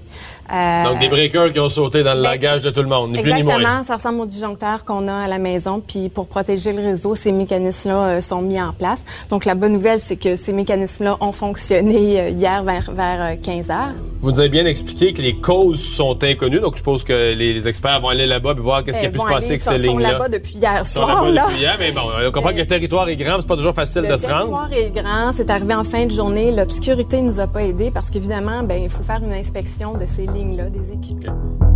Euh, 0.51 0.83
Donc 0.85 0.97
des 0.97 1.07
breakers 1.07 1.53
qui 1.53 1.59
ont 1.59 1.69
sauté 1.69 2.01
dans 2.01 2.15
le 2.15 2.23
ben, 2.23 2.31
langage 2.31 2.63
de 2.63 2.71
tout 2.71 2.81
le 2.81 2.89
monde, 2.89 3.11
ni 3.11 3.21
plus 3.21 3.31
ni 3.31 3.43
moins. 3.43 3.57
Exactement, 3.57 3.83
ça 3.83 3.95
ressemble 3.97 4.21
au 4.21 4.25
disjoncteur 4.25 4.83
qu'on 4.85 5.07
a 5.07 5.13
à 5.13 5.27
la 5.27 5.37
maison. 5.37 5.50
Puis 5.87 6.09
pour 6.09 6.27
protéger 6.27 6.73
le 6.73 6.81
réseau, 6.81 7.15
ces 7.15 7.31
mécanismes-là 7.31 7.95
euh, 7.95 8.21
sont 8.21 8.41
mis 8.41 8.61
en 8.61 8.73
place. 8.73 9.03
Donc 9.29 9.45
la 9.45 9.55
bonne 9.55 9.73
nouvelle, 9.73 9.99
c'est 9.99 10.15
que 10.15 10.35
ces 10.35 10.53
mécanismes-là 10.53 11.17
ont 11.19 11.31
fonctionné 11.31 12.19
euh, 12.19 12.29
hier 12.29 12.63
vers, 12.63 12.91
vers 12.91 13.39
15 13.41 13.71
heures. 13.71 13.93
Vous 14.21 14.31
nous 14.31 14.39
avez 14.39 14.49
bien 14.49 14.65
expliqué 14.65 15.13
que 15.13 15.21
les 15.21 15.35
causes 15.35 15.81
sont 15.81 16.23
inconnues. 16.23 16.59
Donc 16.59 16.73
je 16.73 16.77
suppose 16.77 17.03
que 17.03 17.33
les, 17.33 17.67
experts 17.67 18.01
vont 18.01 18.09
aller 18.09 18.27
là-bas 18.27 18.53
et 18.57 18.59
voir 18.59 18.83
qu'est-ce 18.83 18.99
qui 18.99 19.05
a 19.05 19.09
pu 19.09 19.19
se 19.19 19.23
passer 19.23 19.45
avec 19.47 19.61
ces 19.61 19.77
lignes-là. 19.77 20.09
Ils 20.09 20.11
sont 20.11 20.17
là-bas 20.17 20.29
depuis 20.29 20.55
hier 20.55 20.85
soir. 20.85 21.29
Là. 21.29 21.45
Depuis 21.47 21.59
hier, 21.59 21.75
mais 21.79 21.91
bon, 21.91 22.01
on 22.25 22.31
comprend 22.31 22.51
que 22.51 22.57
le 22.57 22.67
territoire 22.67 23.07
est 23.09 23.15
grand, 23.15 23.37
c'est 23.39 23.47
pas 23.47 23.55
toujours 23.55 23.73
facile 23.73 24.03
de 24.03 24.17
se 24.17 24.27
rendre. 24.27 24.51
Le 24.51 24.69
territoire 24.69 24.73
est 24.73 24.91
grand, 24.91 25.31
c'est 25.31 25.49
arrivé 25.49 25.73
en 25.73 25.83
fin 25.83 26.05
de 26.05 26.11
journée. 26.11 26.51
L'obscurité 26.51 27.21
nous 27.21 27.39
a 27.39 27.47
pas 27.47 27.63
aidés 27.63 27.91
parce 27.91 28.09
qu'évidemment, 28.09 28.63
ben 28.63 28.81
il 28.83 28.89
faut 28.89 29.03
faire 29.03 29.21
une 29.23 29.33
inspection 29.33 29.93
de 29.93 30.05
ces 30.05 30.27
lignes-là, 30.27 30.69
des 30.69 30.91
équipements. 30.91 31.70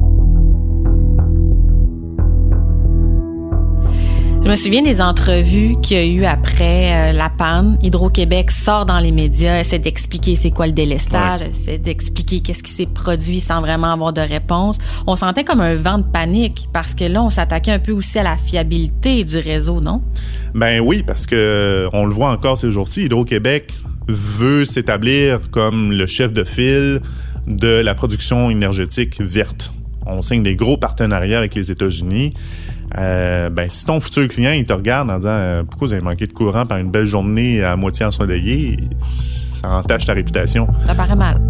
Je 4.45 4.51
me 4.51 4.55
souviens 4.55 4.83
des 4.83 5.01
entrevues 5.01 5.75
qu'il 5.81 5.97
y 5.97 5.99
a 5.99 6.05
eu 6.05 6.23
après 6.23 7.09
euh, 7.09 7.13
la 7.13 7.29
panne. 7.29 7.79
Hydro-Québec 7.81 8.51
sort 8.51 8.85
dans 8.85 8.99
les 8.99 9.11
médias, 9.11 9.59
essaie 9.59 9.79
d'expliquer 9.79 10.35
c'est 10.35 10.51
quoi 10.51 10.67
le 10.67 10.71
délestage, 10.71 11.41
essaie 11.41 11.79
d'expliquer 11.79 12.41
qu'est-ce 12.41 12.61
qui 12.61 12.71
s'est 12.71 12.85
produit 12.85 13.39
sans 13.39 13.59
vraiment 13.61 13.91
avoir 13.91 14.13
de 14.13 14.21
réponse. 14.21 14.77
On 15.07 15.15
sentait 15.15 15.43
comme 15.43 15.61
un 15.61 15.73
vent 15.73 15.97
de 15.97 16.03
panique 16.03 16.69
parce 16.73 16.93
que 16.93 17.05
là, 17.05 17.23
on 17.23 17.31
s'attaquait 17.31 17.71
un 17.71 17.79
peu 17.79 17.91
aussi 17.91 18.19
à 18.19 18.23
la 18.23 18.37
fiabilité 18.37 19.23
du 19.23 19.39
réseau, 19.39 19.81
non? 19.81 20.03
Ben 20.53 20.79
oui, 20.79 21.01
parce 21.01 21.25
que 21.25 21.89
on 21.91 22.05
le 22.05 22.13
voit 22.13 22.29
encore 22.29 22.55
ces 22.55 22.69
jours-ci. 22.69 23.05
Hydro-Québec 23.05 23.73
veut 24.07 24.63
s'établir 24.63 25.49
comme 25.49 25.91
le 25.91 26.05
chef 26.05 26.31
de 26.31 26.43
file 26.43 27.01
de 27.47 27.81
la 27.81 27.95
production 27.95 28.51
énergétique 28.51 29.19
verte. 29.19 29.73
On 30.05 30.21
signe 30.21 30.43
des 30.43 30.55
gros 30.55 30.77
partenariats 30.77 31.39
avec 31.39 31.55
les 31.55 31.71
États-Unis. 31.71 32.33
Euh, 32.97 33.49
ben, 33.49 33.69
si 33.69 33.85
ton 33.85 33.99
futur 33.99 34.27
client, 34.27 34.51
il 34.51 34.63
te 34.63 34.73
regarde 34.73 35.09
en 35.09 35.17
disant 35.17 35.29
euh, 35.31 35.63
pourquoi 35.63 35.87
vous 35.87 35.93
avez 35.93 36.01
manqué 36.01 36.27
de 36.27 36.33
courant 36.33 36.65
par 36.65 36.77
une 36.77 36.91
belle 36.91 37.05
journée 37.05 37.63
à 37.63 37.75
moitié 37.75 38.05
ensoleillée, 38.05 38.79
ça 39.01 39.69
entache 39.77 40.05
ta 40.05 40.13
réputation. 40.13 40.67
Ça 40.85 40.95
paraît 40.95 41.15
mal. 41.15 41.41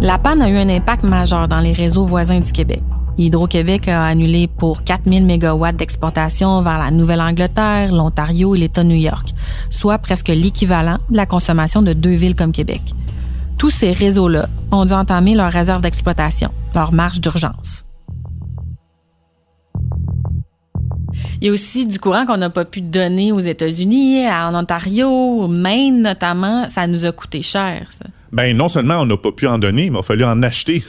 La 0.00 0.16
panne 0.16 0.42
a 0.42 0.48
eu 0.48 0.56
un 0.56 0.68
impact 0.68 1.02
majeur 1.02 1.48
dans 1.48 1.60
les 1.60 1.72
réseaux 1.72 2.04
voisins 2.04 2.40
du 2.40 2.52
Québec. 2.52 2.82
Hydro-Québec 3.18 3.88
a 3.88 4.04
annulé 4.04 4.46
pour 4.46 4.84
4000 4.84 5.26
mégawatts 5.26 5.74
d'exportation 5.74 6.62
vers 6.62 6.78
la 6.78 6.92
Nouvelle-Angleterre, 6.92 7.92
l'Ontario 7.92 8.54
et 8.54 8.58
l'État 8.58 8.84
de 8.84 8.88
New 8.88 8.94
York, 8.94 9.34
soit 9.70 9.98
presque 9.98 10.28
l'équivalent 10.28 10.98
de 11.10 11.16
la 11.16 11.26
consommation 11.26 11.82
de 11.82 11.92
deux 11.92 12.14
villes 12.14 12.36
comme 12.36 12.52
Québec. 12.52 12.82
Tous 13.58 13.70
ces 13.70 13.92
réseaux-là 13.92 14.48
ont 14.70 14.84
dû 14.84 14.92
entamer 14.92 15.34
leur 15.34 15.50
réserve 15.50 15.82
d'exploitation, 15.82 16.50
leur 16.74 16.92
marche 16.92 17.20
d'urgence. 17.20 17.84
Il 21.40 21.46
y 21.46 21.48
a 21.48 21.52
aussi 21.52 21.86
du 21.86 21.98
courant 21.98 22.26
qu'on 22.26 22.36
n'a 22.36 22.50
pas 22.50 22.64
pu 22.64 22.80
donner 22.80 23.32
aux 23.32 23.40
États-Unis, 23.40 24.26
en 24.28 24.54
Ontario, 24.54 25.48
Maine 25.48 26.02
notamment. 26.02 26.68
Ça 26.68 26.86
nous 26.86 27.04
a 27.04 27.12
coûté 27.12 27.42
cher, 27.42 27.88
ça. 27.90 28.04
Ben 28.32 28.56
non 28.56 28.68
seulement 28.68 28.98
on 28.98 29.06
n'a 29.06 29.16
pas 29.16 29.32
pu 29.32 29.46
en 29.46 29.58
donner, 29.58 29.90
mais 29.90 29.96
il 29.96 30.00
a 30.00 30.02
fallu 30.02 30.24
en 30.24 30.42
acheter 30.42 30.82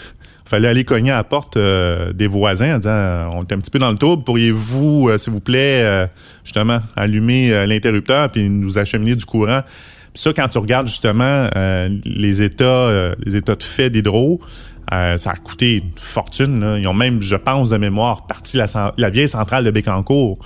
fallait 0.49 0.67
aller 0.67 0.83
cogner 0.83 1.11
à 1.11 1.17
la 1.17 1.23
porte 1.23 1.57
euh, 1.57 2.11
des 2.11 2.25
voisins 2.25 2.75
en 2.75 2.77
disant 2.79 2.89
euh, 2.89 3.25
on 3.33 3.43
est 3.43 3.53
un 3.53 3.59
petit 3.59 3.69
peu 3.69 3.77
dans 3.77 3.91
le 3.91 3.97
trouble, 3.97 4.23
pourriez-vous, 4.23 5.07
euh, 5.07 5.17
s'il 5.19 5.31
vous 5.31 5.41
plaît, 5.41 6.07
justement, 6.43 6.79
allumer 6.95 7.67
l'interrupteur 7.67 8.31
puis 8.31 8.49
nous 8.49 8.79
acheminer 8.79 9.15
du 9.15 9.25
courant. 9.25 9.61
Puis 10.13 10.23
ça, 10.23 10.33
quand 10.33 10.47
tu 10.47 10.57
regardes 10.57 10.87
justement 10.87 11.49
les 12.05 12.41
états, 12.41 13.13
les 13.23 13.35
états 13.35 13.55
de 13.55 13.63
fait 13.63 13.89
d'hydro, 13.89 14.39
ça 14.89 15.31
a 15.31 15.35
coûté 15.35 15.77
une 15.77 15.91
fortune. 15.95 16.77
Ils 16.79 16.87
ont 16.87 16.93
même, 16.93 17.21
je 17.21 17.35
pense, 17.35 17.69
de 17.69 17.77
mémoire, 17.77 18.25
parti 18.25 18.57
la, 18.57 19.09
vieille 19.09 19.27
centrale 19.27 19.63
de 19.63 19.71
Bécancourt, 19.71 20.39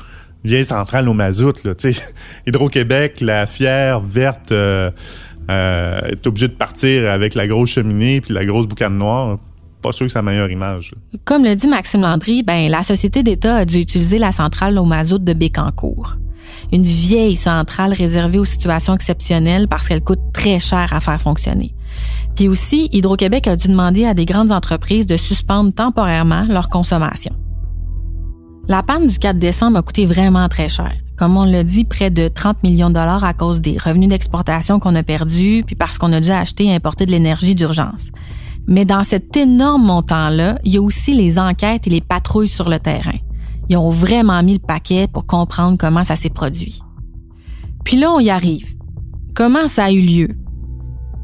vieille 0.43 0.65
centrale 0.65 1.07
au 1.07 1.13
mazout. 1.13 1.63
Là, 1.63 1.73
Hydro-Québec, 2.47 3.21
la 3.21 3.47
fière 3.47 4.01
verte, 4.01 4.51
est 4.51 6.27
obligée 6.27 6.47
de 6.47 6.53
partir 6.53 7.09
avec 7.09 7.35
la 7.35 7.47
grosse 7.47 7.71
cheminée 7.71 8.21
puis 8.21 8.33
la 8.33 8.45
grosse 8.45 8.67
boucane 8.67 8.97
noire 8.97 9.39
pas 9.83 9.91
sûr 9.91 10.07
que 10.07 10.11
c'est 10.11 10.17
la 10.17 10.23
meilleure 10.23 10.49
image. 10.49 10.95
Comme 11.25 11.43
le 11.43 11.55
dit 11.55 11.67
Maxime 11.67 12.01
Landry, 12.01 12.41
ben, 12.41 12.71
la 12.71 12.81
société 12.81 13.21
d'État 13.21 13.57
a 13.57 13.65
dû 13.65 13.77
utiliser 13.77 14.17
la 14.17 14.31
centrale 14.31 14.79
au 14.79 14.85
mazout 14.85 15.19
de 15.19 15.33
Bécancour. 15.33 16.15
Une 16.71 16.81
vieille 16.81 17.35
centrale 17.35 17.93
réservée 17.93 18.39
aux 18.39 18.45
situations 18.45 18.95
exceptionnelles 18.95 19.67
parce 19.67 19.87
qu'elle 19.87 20.03
coûte 20.03 20.21
très 20.33 20.59
cher 20.59 20.91
à 20.91 20.99
faire 20.99 21.19
fonctionner. 21.19 21.75
Puis 22.35 22.47
aussi, 22.47 22.89
Hydro-Québec 22.91 23.47
a 23.47 23.55
dû 23.55 23.67
demander 23.67 24.05
à 24.05 24.13
des 24.13 24.25
grandes 24.25 24.51
entreprises 24.51 25.05
de 25.05 25.17
suspendre 25.17 25.73
temporairement 25.73 26.45
leur 26.49 26.69
consommation. 26.69 27.33
La 28.67 28.81
panne 28.81 29.07
du 29.07 29.19
4 29.19 29.37
décembre 29.37 29.77
a 29.77 29.81
coûté 29.81 30.05
vraiment 30.05 30.47
très 30.47 30.69
cher. 30.69 30.91
Comme 31.17 31.37
on 31.37 31.43
l'a 31.43 31.63
dit, 31.63 31.83
près 31.83 32.09
de 32.09 32.27
30 32.27 32.63
millions 32.63 32.89
de 32.89 32.95
dollars 32.95 33.23
à 33.23 33.33
cause 33.33 33.61
des 33.61 33.77
revenus 33.77 34.09
d'exportation 34.09 34.79
qu'on 34.79 34.95
a 34.95 35.03
perdus, 35.03 35.63
puis 35.65 35.75
parce 35.75 35.97
qu'on 35.97 36.11
a 36.13 36.19
dû 36.19 36.31
acheter 36.31 36.65
et 36.65 36.73
importer 36.73 37.05
de 37.05 37.11
l'énergie 37.11 37.55
d'urgence. 37.55 38.09
Mais 38.67 38.85
dans 38.85 39.03
cet 39.03 39.35
énorme 39.35 39.83
montant-là, 39.83 40.57
il 40.63 40.73
y 40.73 40.77
a 40.77 40.81
aussi 40.81 41.13
les 41.13 41.37
enquêtes 41.37 41.85
et 41.87 41.89
les 41.89 42.01
patrouilles 42.01 42.47
sur 42.47 42.69
le 42.69 42.79
terrain. 42.79 43.17
Ils 43.73 43.77
ont 43.77 43.89
vraiment 43.89 44.43
mis 44.43 44.53
le 44.53 44.59
paquet 44.59 45.07
pour 45.11 45.25
comprendre 45.25 45.79
comment 45.79 46.03
ça 46.03 46.15
s'est 46.15 46.29
produit. 46.29 46.83
Puis 47.83 47.97
là, 47.97 48.11
on 48.11 48.19
y 48.19 48.29
arrive. 48.29 48.75
Comment 49.33 49.65
ça 49.65 49.85
a 49.85 49.91
eu 49.91 49.99
lieu? 49.99 50.27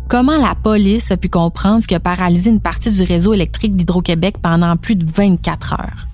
Comment 0.10 0.36
la 0.36 0.56
police 0.56 1.12
a 1.12 1.18
pu 1.18 1.30
comprendre 1.30 1.84
ce 1.84 1.88
qui 1.88 1.94
a 1.94 2.00
paralysé 2.00 2.50
une 2.50 2.60
partie 2.60 2.92
du 2.92 3.04
réseau 3.04 3.36
électrique 3.36 3.76
d'Hydro-Québec 3.76 4.38
pendant 4.42 4.76
plus 4.78 4.96
de 4.96 5.06
24 5.08 5.74
heures? 5.74 6.08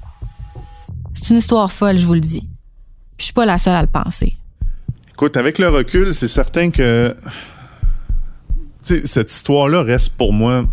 C'est 1.14 1.30
une 1.30 1.38
histoire 1.38 1.72
folle, 1.72 1.96
je 1.96 2.06
vous 2.06 2.16
le 2.16 2.20
dis. 2.20 2.42
Puis 2.42 3.20
je 3.20 3.24
suis 3.26 3.34
pas 3.34 3.46
la 3.46 3.58
seule 3.58 3.76
à 3.76 3.82
le 3.82 3.88
penser. 3.88 4.36
Écoute, 5.14 5.38
avec 5.38 5.58
le 5.58 5.70
recul, 5.70 6.14
c'est 6.14 6.28
certain 6.28 6.70
que 6.70 7.16
cette 8.84 9.32
histoire-là 9.32 9.84
reste 9.84 10.10
pour 10.18 10.34
moi 10.34 10.66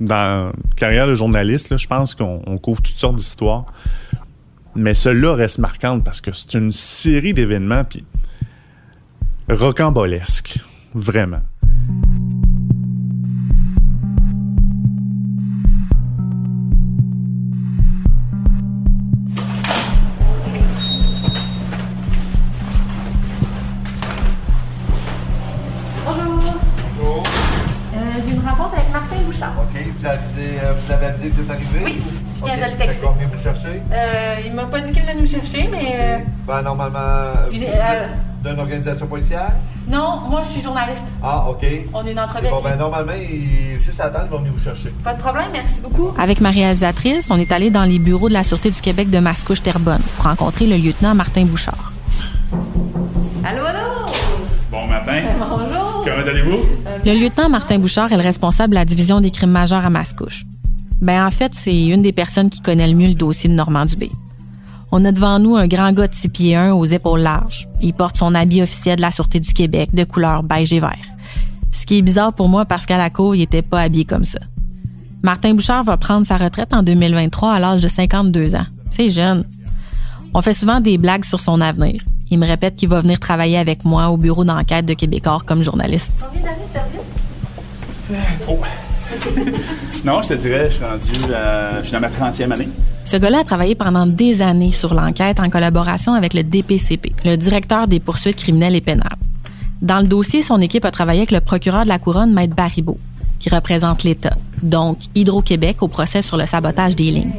dans 0.00 0.46
la 0.46 0.52
carrière 0.76 1.06
de 1.06 1.14
journaliste, 1.14 1.76
je 1.76 1.86
pense 1.86 2.14
qu'on 2.14 2.56
couvre 2.56 2.80
toutes 2.80 2.96
sortes 2.96 3.16
d'histoires. 3.16 3.66
Mais 4.78 4.94
celle-là 4.94 5.34
reste 5.34 5.58
marquante 5.58 6.04
parce 6.04 6.20
que 6.20 6.30
c'est 6.32 6.54
une 6.54 6.70
série 6.70 7.34
d'événements 7.34 7.82
puis 7.82 8.04
rocambolesques, 9.50 10.60
vraiment. 10.94 11.40
Nous 35.18 35.26
chercher, 35.26 35.68
mais. 35.70 35.94
Euh, 35.98 36.18
ben, 36.46 36.62
normalement. 36.62 36.98
Euh, 36.98 38.06
d'une 38.44 38.58
organisation 38.58 39.06
policière? 39.06 39.52
Non, 39.88 40.20
moi, 40.28 40.42
je 40.44 40.50
suis 40.50 40.60
journaliste. 40.62 41.02
Ah, 41.22 41.46
OK. 41.48 41.66
On 41.92 42.06
est 42.06 42.12
une 42.12 42.20
entrevue. 42.20 42.48
Bon, 42.48 42.60
ben, 42.62 42.76
normalement, 42.76 43.12
il, 43.18 43.80
juste 43.80 44.00
à 44.00 44.10
temps, 44.10 44.20
ils 44.24 44.30
vont 44.30 44.38
venir 44.38 44.52
vous 44.52 44.62
chercher. 44.62 44.92
Pas 45.02 45.14
de 45.14 45.20
problème, 45.20 45.48
merci 45.52 45.80
beaucoup. 45.80 46.12
Avec 46.18 46.40
ma 46.40 46.50
réalisatrice, 46.50 47.30
on 47.30 47.36
est 47.36 47.50
allé 47.52 47.70
dans 47.70 47.84
les 47.84 47.98
bureaux 47.98 48.28
de 48.28 48.34
la 48.34 48.44
Sûreté 48.44 48.70
du 48.70 48.80
Québec 48.80 49.10
de 49.10 49.18
Mascouche-Terrebonne 49.18 50.02
pour 50.16 50.24
rencontrer 50.24 50.66
le 50.66 50.76
lieutenant 50.76 51.14
Martin 51.14 51.44
Bouchard. 51.44 51.92
Allô, 53.44 53.64
allô? 53.64 54.06
Bon 54.70 54.86
matin. 54.86 55.22
Bonjour. 55.38 56.04
comment 56.04 56.26
allez-vous? 56.26 56.64
Le 57.04 57.20
lieutenant 57.20 57.48
Martin 57.48 57.78
Bouchard 57.78 58.12
est 58.12 58.16
le 58.16 58.22
responsable 58.22 58.70
de 58.70 58.74
la 58.74 58.84
division 58.84 59.20
des 59.20 59.30
crimes 59.30 59.50
majeurs 59.50 59.84
à 59.84 59.90
Mascouche. 59.90 60.44
Ben, 61.00 61.24
en 61.24 61.30
fait, 61.30 61.54
c'est 61.54 61.86
une 61.86 62.02
des 62.02 62.12
personnes 62.12 62.50
qui 62.50 62.60
connaît 62.60 62.86
le 62.86 62.94
mieux 62.94 63.08
le 63.08 63.14
dossier 63.14 63.48
de 63.48 63.54
Normand 63.54 63.86
Dubé. 63.86 64.10
On 64.90 65.04
a 65.04 65.12
devant 65.12 65.38
nous 65.38 65.56
un 65.56 65.66
grand 65.66 65.92
gars 65.92 66.08
de 66.08 66.14
6 66.14 66.28
pieds 66.30 66.56
1 66.56 66.72
aux 66.72 66.86
épaules 66.86 67.20
larges. 67.20 67.68
Il 67.82 67.92
porte 67.92 68.16
son 68.16 68.34
habit 68.34 68.62
officiel 68.62 68.96
de 68.96 69.02
la 69.02 69.10
Sûreté 69.10 69.38
du 69.38 69.52
Québec 69.52 69.94
de 69.94 70.04
couleur 70.04 70.42
beige 70.42 70.72
et 70.72 70.80
vert. 70.80 70.96
Ce 71.72 71.84
qui 71.84 71.98
est 71.98 72.02
bizarre 72.02 72.32
pour 72.32 72.48
moi 72.48 72.64
parce 72.64 72.86
qu'à 72.86 72.96
la 72.96 73.10
cour, 73.10 73.34
il 73.34 73.42
était 73.42 73.62
pas 73.62 73.82
habillé 73.82 74.04
comme 74.04 74.24
ça. 74.24 74.38
Martin 75.22 75.54
Bouchard 75.54 75.84
va 75.84 75.96
prendre 75.96 76.24
sa 76.24 76.36
retraite 76.36 76.72
en 76.72 76.82
2023 76.82 77.52
à 77.52 77.58
l'âge 77.58 77.82
de 77.82 77.88
52 77.88 78.54
ans. 78.54 78.66
C'est 78.90 79.10
jeune. 79.10 79.44
On 80.32 80.42
fait 80.42 80.54
souvent 80.54 80.80
des 80.80 80.96
blagues 80.96 81.24
sur 81.24 81.40
son 81.40 81.60
avenir. 81.60 82.02
Il 82.30 82.38
me 82.38 82.46
répète 82.46 82.76
qu'il 82.76 82.88
va 82.88 83.00
venir 83.00 83.18
travailler 83.18 83.58
avec 83.58 83.84
moi 83.84 84.08
au 84.08 84.16
bureau 84.16 84.44
d'enquête 84.44 84.86
de 84.86 84.94
Québécois 84.94 85.40
comme 85.44 85.62
journaliste. 85.62 86.12
Oh. 88.48 88.58
Non, 90.04 90.22
je 90.22 90.28
te 90.28 90.34
dirais, 90.34 90.68
je 90.68 90.74
suis 90.74 90.84
rendu, 90.84 91.12
euh, 91.30 91.78
je 91.80 91.84
suis 91.84 91.92
dans 91.92 92.00
ma 92.00 92.08
30e 92.08 92.52
année. 92.52 92.68
Ce 93.04 93.16
gars-là 93.16 93.40
a 93.40 93.44
travaillé 93.44 93.74
pendant 93.74 94.06
des 94.06 94.42
années 94.42 94.72
sur 94.72 94.94
l'enquête 94.94 95.40
en 95.40 95.48
collaboration 95.48 96.12
avec 96.14 96.34
le 96.34 96.42
DPCP, 96.42 97.12
le 97.24 97.36
directeur 97.36 97.88
des 97.88 98.00
poursuites 98.00 98.36
criminelles 98.36 98.76
et 98.76 98.80
pénales. 98.80 99.16
Dans 99.80 100.00
le 100.00 100.06
dossier, 100.06 100.42
son 100.42 100.60
équipe 100.60 100.84
a 100.84 100.90
travaillé 100.90 101.20
avec 101.20 101.30
le 101.30 101.40
procureur 101.40 101.84
de 101.84 101.88
la 101.88 101.98
Couronne, 101.98 102.32
Maître 102.32 102.54
Baribeau, 102.54 102.98
qui 103.38 103.48
représente 103.48 104.02
l'État, 104.02 104.36
donc 104.62 104.98
Hydro-Québec 105.14 105.82
au 105.82 105.88
procès 105.88 106.20
sur 106.22 106.36
le 106.36 106.46
sabotage 106.46 106.96
des 106.96 107.10
lignes. 107.10 107.32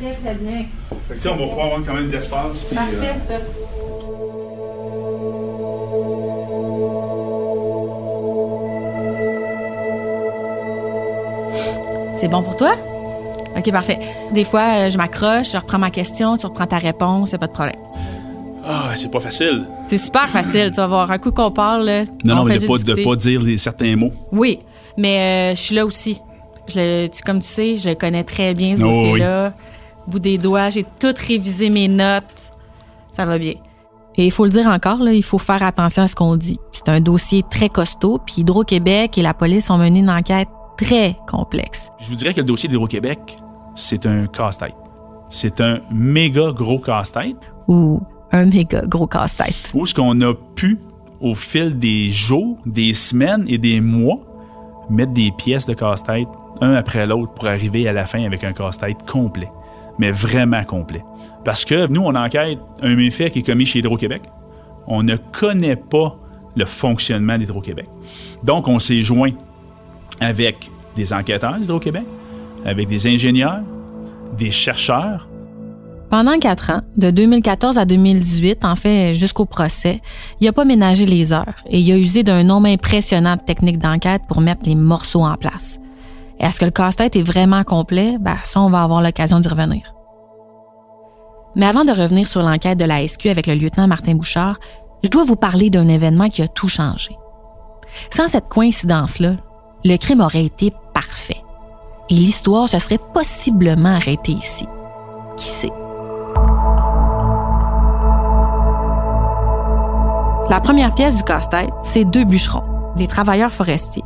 Très, 0.00 0.12
très 0.12 0.34
bien. 0.34 0.64
Fait 1.08 1.16
que, 1.16 1.28
on 1.28 1.36
va 1.36 1.46
pouvoir 1.46 1.66
avoir 1.66 1.80
quand 1.86 1.94
même 1.94 2.10
euh, 2.12 3.38
C'est 12.20 12.28
bon 12.28 12.42
pour 12.42 12.56
toi? 12.56 12.72
OK, 13.56 13.70
parfait. 13.72 13.98
Des 14.32 14.44
fois, 14.44 14.60
euh, 14.86 14.90
je 14.90 14.98
m'accroche, 14.98 15.52
je 15.52 15.56
reprends 15.56 15.78
ma 15.78 15.90
question, 15.90 16.36
tu 16.36 16.46
reprends 16.46 16.66
ta 16.66 16.78
réponse, 16.78 17.30
c'est 17.30 17.38
pas 17.38 17.46
de 17.46 17.52
problème. 17.52 17.76
Ah, 18.68 18.90
c'est 18.96 19.10
pas 19.10 19.20
facile. 19.20 19.64
C'est 19.88 19.98
super 19.98 20.28
facile, 20.28 20.70
tu 20.70 20.76
vas 20.76 20.88
voir. 20.88 21.10
Un 21.10 21.18
coup 21.18 21.30
qu'on 21.30 21.50
parle, 21.52 21.84
là, 21.84 22.04
Non, 22.24 22.32
on 22.32 22.34
non, 22.36 22.44
mais 22.44 22.58
de 22.58 22.66
pas, 22.66 22.78
de 22.78 23.04
pas 23.04 23.16
dire 23.16 23.40
les, 23.40 23.58
certains 23.58 23.94
mots. 23.96 24.10
Oui, 24.32 24.58
mais 24.98 25.52
euh, 25.52 25.54
je 25.56 25.60
suis 25.60 25.74
là 25.74 25.86
aussi. 25.86 26.20
Je 26.66 26.74
le- 26.80 27.06
tu, 27.08 27.22
comme 27.22 27.40
tu 27.40 27.46
sais, 27.48 27.76
je 27.76 27.90
connais 27.94 28.24
très 28.24 28.54
bien 28.54 28.76
ce 28.76 28.82
Oh, 28.82 28.86
dossier-là. 28.90 29.52
Au 30.06 30.10
bout 30.10 30.18
des 30.18 30.36
doigts, 30.36 30.68
j'ai 30.70 30.84
tout 30.98 31.14
révisé 31.28 31.70
mes 31.70 31.86
notes. 31.88 32.24
Ça 33.16 33.24
va 33.24 33.38
bien. 33.38 33.54
Et 34.16 34.24
il 34.26 34.30
faut 34.32 34.44
le 34.44 34.50
dire 34.50 34.66
encore, 34.66 34.98
là, 34.98 35.12
il 35.12 35.22
faut 35.22 35.38
faire 35.38 35.62
attention 35.62 36.02
à 36.02 36.08
ce 36.08 36.16
qu'on 36.16 36.36
dit. 36.36 36.58
C'est 36.72 36.88
un 36.88 37.00
dossier 37.00 37.44
très 37.48 37.68
costaud, 37.68 38.18
puis 38.24 38.36
Hydro-Québec 38.38 39.16
et 39.18 39.22
la 39.22 39.34
police 39.34 39.70
ont 39.70 39.78
mené 39.78 40.00
une 40.00 40.10
enquête 40.10 40.48
très 40.76 41.16
complexe. 41.26 41.90
Je 41.98 42.08
vous 42.08 42.14
dirais 42.14 42.32
que 42.32 42.40
le 42.40 42.46
dossier 42.46 42.68
d'Hydro-Québec, 42.68 43.36
c'est 43.74 44.06
un 44.06 44.26
casse-tête. 44.26 44.76
C'est 45.28 45.60
un 45.60 45.80
méga 45.90 46.52
gros 46.52 46.78
casse-tête. 46.78 47.36
Ou 47.68 48.00
un 48.32 48.46
méga 48.46 48.82
gros 48.82 49.06
casse-tête. 49.06 49.72
Où 49.74 49.86
ce 49.86 49.94
qu'on 49.94 50.20
a 50.20 50.34
pu, 50.54 50.78
au 51.20 51.34
fil 51.34 51.78
des 51.78 52.10
jours, 52.10 52.58
des 52.66 52.92
semaines 52.92 53.44
et 53.48 53.58
des 53.58 53.80
mois, 53.80 54.18
mettre 54.90 55.12
des 55.12 55.32
pièces 55.36 55.66
de 55.66 55.74
casse-tête 55.74 56.28
un 56.60 56.72
après 56.72 57.06
l'autre 57.06 57.32
pour 57.34 57.46
arriver 57.46 57.86
à 57.88 57.92
la 57.92 58.06
fin 58.06 58.24
avec 58.24 58.44
un 58.44 58.52
casse-tête 58.52 59.04
complet. 59.06 59.50
Mais 59.98 60.10
vraiment 60.10 60.64
complet. 60.64 61.04
Parce 61.44 61.64
que 61.64 61.86
nous, 61.86 62.02
on 62.02 62.14
enquête 62.14 62.58
un 62.82 62.96
méfait 62.96 63.30
qui 63.30 63.40
est 63.40 63.42
commis 63.42 63.66
chez 63.66 63.80
Hydro-Québec. 63.80 64.22
On 64.86 65.02
ne 65.02 65.16
connaît 65.16 65.76
pas 65.76 66.16
le 66.54 66.64
fonctionnement 66.64 67.38
d'Hydro-Québec. 67.38 67.88
Donc, 68.42 68.68
on 68.68 68.78
s'est 68.78 69.02
joint 69.02 69.32
avec 70.20 70.70
des 70.96 71.12
enquêteurs 71.12 71.58
d'Hydro-Québec, 71.58 72.04
avec 72.64 72.88
des 72.88 73.06
ingénieurs, 73.06 73.60
des 74.36 74.50
chercheurs, 74.50 75.28
Pendant 76.08 76.38
quatre 76.38 76.70
ans, 76.70 76.82
de 76.96 77.10
2014 77.10 77.78
à 77.78 77.84
2018, 77.84 78.64
en 78.64 78.76
fait 78.76 79.12
jusqu'au 79.12 79.44
procès, 79.44 80.00
il 80.40 80.46
a 80.46 80.52
pas 80.52 80.64
ménagé 80.64 81.04
les 81.04 81.32
heures 81.32 81.64
et 81.68 81.80
il 81.80 81.92
a 81.92 81.96
usé 81.96 82.22
d'un 82.22 82.44
nombre 82.44 82.68
impressionnant 82.68 83.34
de 83.34 83.40
techniques 83.40 83.78
d'enquête 83.78 84.22
pour 84.28 84.40
mettre 84.40 84.62
les 84.66 84.76
morceaux 84.76 85.24
en 85.24 85.34
place. 85.34 85.80
Est-ce 86.38 86.60
que 86.60 86.64
le 86.64 86.70
casse-tête 86.70 87.16
est 87.16 87.22
vraiment 87.22 87.64
complet? 87.64 88.18
Ben, 88.20 88.36
ça, 88.44 88.60
on 88.60 88.70
va 88.70 88.82
avoir 88.82 89.02
l'occasion 89.02 89.40
d'y 89.40 89.48
revenir. 89.48 89.94
Mais 91.56 91.66
avant 91.66 91.84
de 91.84 91.90
revenir 91.90 92.28
sur 92.28 92.42
l'enquête 92.42 92.78
de 92.78 92.84
la 92.84 93.06
SQ 93.06 93.26
avec 93.26 93.46
le 93.46 93.54
lieutenant 93.54 93.88
Martin 93.88 94.14
Bouchard, 94.14 94.58
je 95.02 95.08
dois 95.08 95.24
vous 95.24 95.36
parler 95.36 95.70
d'un 95.70 95.88
événement 95.88 96.28
qui 96.28 96.42
a 96.42 96.48
tout 96.48 96.68
changé. 96.68 97.16
Sans 98.14 98.28
cette 98.28 98.48
coïncidence-là, 98.48 99.36
le 99.86 99.96
crime 99.96 100.20
aurait 100.20 100.44
été 100.44 100.72
parfait. 100.92 101.42
Et 102.10 102.14
l'histoire 102.14 102.68
se 102.68 102.78
serait 102.78 103.00
possiblement 103.14 103.94
arrêtée 103.94 104.32
ici. 104.32 104.66
Qui 105.36 105.46
sait? 105.46 105.72
La 110.48 110.60
première 110.60 110.94
pièce 110.94 111.16
du 111.16 111.24
casse-tête, 111.24 111.72
c'est 111.82 112.04
deux 112.04 112.24
bûcherons, 112.24 112.62
des 112.96 113.08
travailleurs 113.08 113.50
forestiers. 113.50 114.04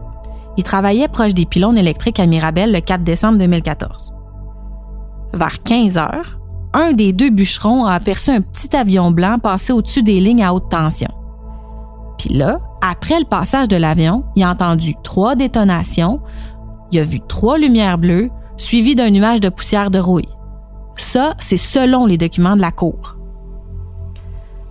Ils 0.57 0.65
travaillaient 0.65 1.09
proche 1.09 1.35
des 1.35 1.45
pylônes 1.45 1.79
électriques 1.79 2.19
à 2.19 2.27
Mirabel 2.27 2.73
le 2.73 2.81
4 2.81 3.03
décembre 3.03 3.39
2014. 3.39 4.13
Vers 5.35 5.59
15 5.63 5.99
heures, 5.99 6.39
un 6.73 6.93
des 6.93 7.13
deux 7.13 7.31
bûcherons 7.31 7.85
a 7.85 7.93
aperçu 7.93 8.31
un 8.31 8.41
petit 8.41 8.75
avion 8.75 9.11
blanc 9.11 9.39
passer 9.39 9.73
au-dessus 9.73 10.03
des 10.03 10.21
lignes 10.21 10.43
à 10.43 10.55
haute 10.55 10.71
tension. 10.71 11.11
Puis 12.19 12.35
là, 12.35 12.59
après 12.81 13.19
le 13.19 13.27
passage 13.27 13.69
de 13.69 13.77
l'avion, 13.77 14.25
il 14.37 14.43
a 14.43 14.51
entendu 14.51 14.95
trois 15.03 15.35
détonations, 15.35 16.21
il 16.93 16.99
a 16.99 17.05
vu 17.05 17.21
trois 17.21 17.59
lumières 17.59 17.99
bleues, 17.99 18.31
suivies 18.57 18.95
d'un 18.95 19.11
nuage 19.11 19.41
de 19.41 19.49
poussière 19.49 19.91
de 19.91 19.99
rouille. 19.99 20.29
Ça, 20.97 21.35
c'est 21.39 21.57
selon 21.57 22.07
les 22.07 22.19
documents 22.19 22.57
de 22.57 22.61
la 22.61 22.71
Cour. 22.71 23.17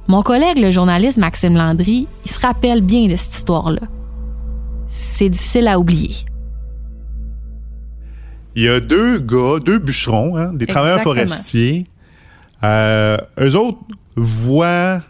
Mon 0.08 0.24
collègue, 0.24 0.58
le 0.58 0.72
journaliste 0.72 1.17
Maxime 1.17 1.56
Landry, 1.56 2.08
il 2.26 2.32
se 2.32 2.39
rappelle 2.39 2.82
bien 2.82 3.08
de 3.08 3.15
cette 3.15 3.36
histoire-là. 3.36 3.82
C'est 4.88 5.30
difficile 5.30 5.67
à 5.67 5.80
oublier. 5.80 6.26
Il 8.56 8.63
y 8.63 8.69
a 8.69 8.80
deux 8.80 9.19
gars, 9.19 9.60
deux 9.63 9.78
bûcherons, 9.78 10.36
hein, 10.36 10.54
des 10.54 10.65
travailleurs 10.65 11.02
forestiers. 11.02 11.86
Euh, 12.63 13.17
eux 13.39 13.56
autres 13.56 13.78
voient 14.15 15.02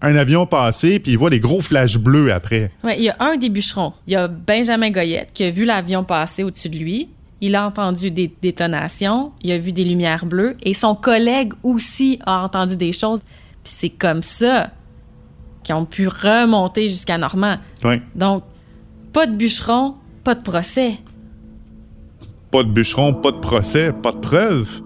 un 0.00 0.14
avion 0.16 0.46
passer, 0.46 1.00
puis 1.00 1.12
ils 1.12 1.18
voient 1.18 1.30
des 1.30 1.40
gros 1.40 1.60
flashs 1.60 1.98
bleus 1.98 2.32
après. 2.32 2.70
Ouais, 2.84 2.96
il 2.98 3.04
y 3.04 3.08
a 3.08 3.16
un 3.18 3.36
des 3.36 3.48
bûcherons. 3.48 3.92
Il 4.06 4.12
y 4.12 4.16
a 4.16 4.28
Benjamin 4.28 4.90
Goyette 4.90 5.32
qui 5.32 5.44
a 5.44 5.50
vu 5.50 5.64
l'avion 5.64 6.04
passer 6.04 6.44
au-dessus 6.44 6.68
de 6.68 6.78
lui. 6.78 7.08
Il 7.40 7.54
a 7.54 7.66
entendu 7.66 8.10
des 8.10 8.32
détonations, 8.42 9.32
il 9.42 9.52
a 9.52 9.58
vu 9.58 9.72
des 9.72 9.84
lumières 9.84 10.26
bleues 10.26 10.56
et 10.62 10.74
son 10.74 10.94
collègue 10.94 11.52
aussi 11.62 12.18
a 12.26 12.42
entendu 12.42 12.76
des 12.76 12.92
choses. 12.92 13.20
Puis 13.64 13.74
c'est 13.76 13.90
comme 13.90 14.22
ça 14.22 14.70
qu'ils 15.62 15.74
ont 15.74 15.84
pu 15.84 16.08
remonter 16.08 16.88
jusqu'à 16.88 17.18
Normand. 17.18 17.56
Ouais. 17.84 18.02
Donc, 18.14 18.42
pas 19.12 19.26
de 19.26 19.36
bûcheron, 19.36 19.94
pas 20.24 20.34
de 20.34 20.42
procès. 20.42 20.98
Pas 22.50 22.62
de 22.62 22.70
bûcheron, 22.70 23.14
pas 23.14 23.30
de 23.30 23.38
procès, 23.38 23.92
pas 23.92 24.12
de 24.12 24.18
preuves. 24.18 24.80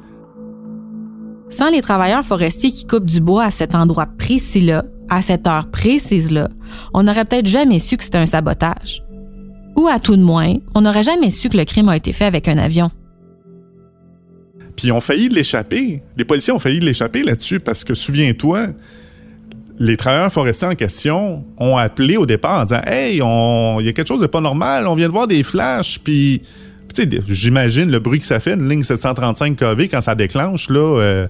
Sans 1.49 1.71
les 1.71 1.83
travailleurs 1.83 2.25
forestiers 2.25 2.73
qui 2.73 2.87
coupent 2.87 3.07
du 3.07 3.21
bois 3.21 3.45
à 3.45 3.51
cet 3.51 3.75
endroit 3.75 4.07
précis-là, 4.07 4.85
à 5.13 5.21
cette 5.21 5.47
heure 5.47 5.71
précise-là, 5.71 6.49
on 6.95 7.03
n'aurait 7.03 7.27
peut-être 7.27 7.47
jamais 7.47 7.79
su 7.79 7.99
que 7.99 8.05
c'était 8.05 8.19
un 8.19 8.27
sabotage. 8.27 9.03
Ou 9.77 9.87
à 9.87 9.99
tout 9.99 10.17
de 10.17 10.23
moins, 10.23 10.55
on 10.75 10.81
n'aurait 10.81 11.03
jamais 11.03 11.31
su 11.31 11.51
que 11.51 11.57
le 11.59 11.65
crime 11.65 11.91
a 11.91 11.97
été 11.97 12.15
fait 12.15 12.25
avec 12.25 12.49
un 12.49 12.57
avion. 12.57 12.91
Puis 14.75 14.89
ils 14.89 14.93
ont 14.93 15.01
failli 15.01 15.29
l'échapper. 15.29 16.03
Les 16.17 16.25
policiers 16.25 16.53
ont 16.55 16.59
failli 16.59 16.81
l'échapper 16.81 17.23
là-dessus 17.23 17.61
parce 17.61 17.85
que, 17.85 17.93
souviens-toi, 17.93 18.69
les 19.79 19.99
travailleurs 19.99 20.33
forestiers 20.33 20.69
en 20.69 20.75
question 20.75 21.45
ont 21.59 21.77
appelé 21.77 22.17
au 22.17 22.25
départ 22.25 22.63
en 22.63 22.65
disant 22.65 22.81
Hey, 22.87 23.17
il 23.17 23.85
y 23.87 23.89
a 23.89 23.93
quelque 23.93 24.09
chose 24.09 24.21
de 24.21 24.27
pas 24.27 24.41
normal, 24.41 24.87
on 24.87 24.95
vient 24.95 25.09
de 25.09 25.13
voir 25.13 25.27
des 25.27 25.43
flashs, 25.43 25.99
puis. 25.99 26.43
j'imagine 27.29 27.91
le 27.91 27.99
bruit 27.99 28.21
que 28.21 28.27
ça 28.27 28.41
fait, 28.41 28.55
une 28.55 28.67
ligne 28.67 28.83
735 28.83 29.57
kV, 29.57 29.89
quand 29.89 30.01
ça 30.01 30.15
déclenche, 30.15 30.71
là, 30.71 30.99
euh, 31.01 31.27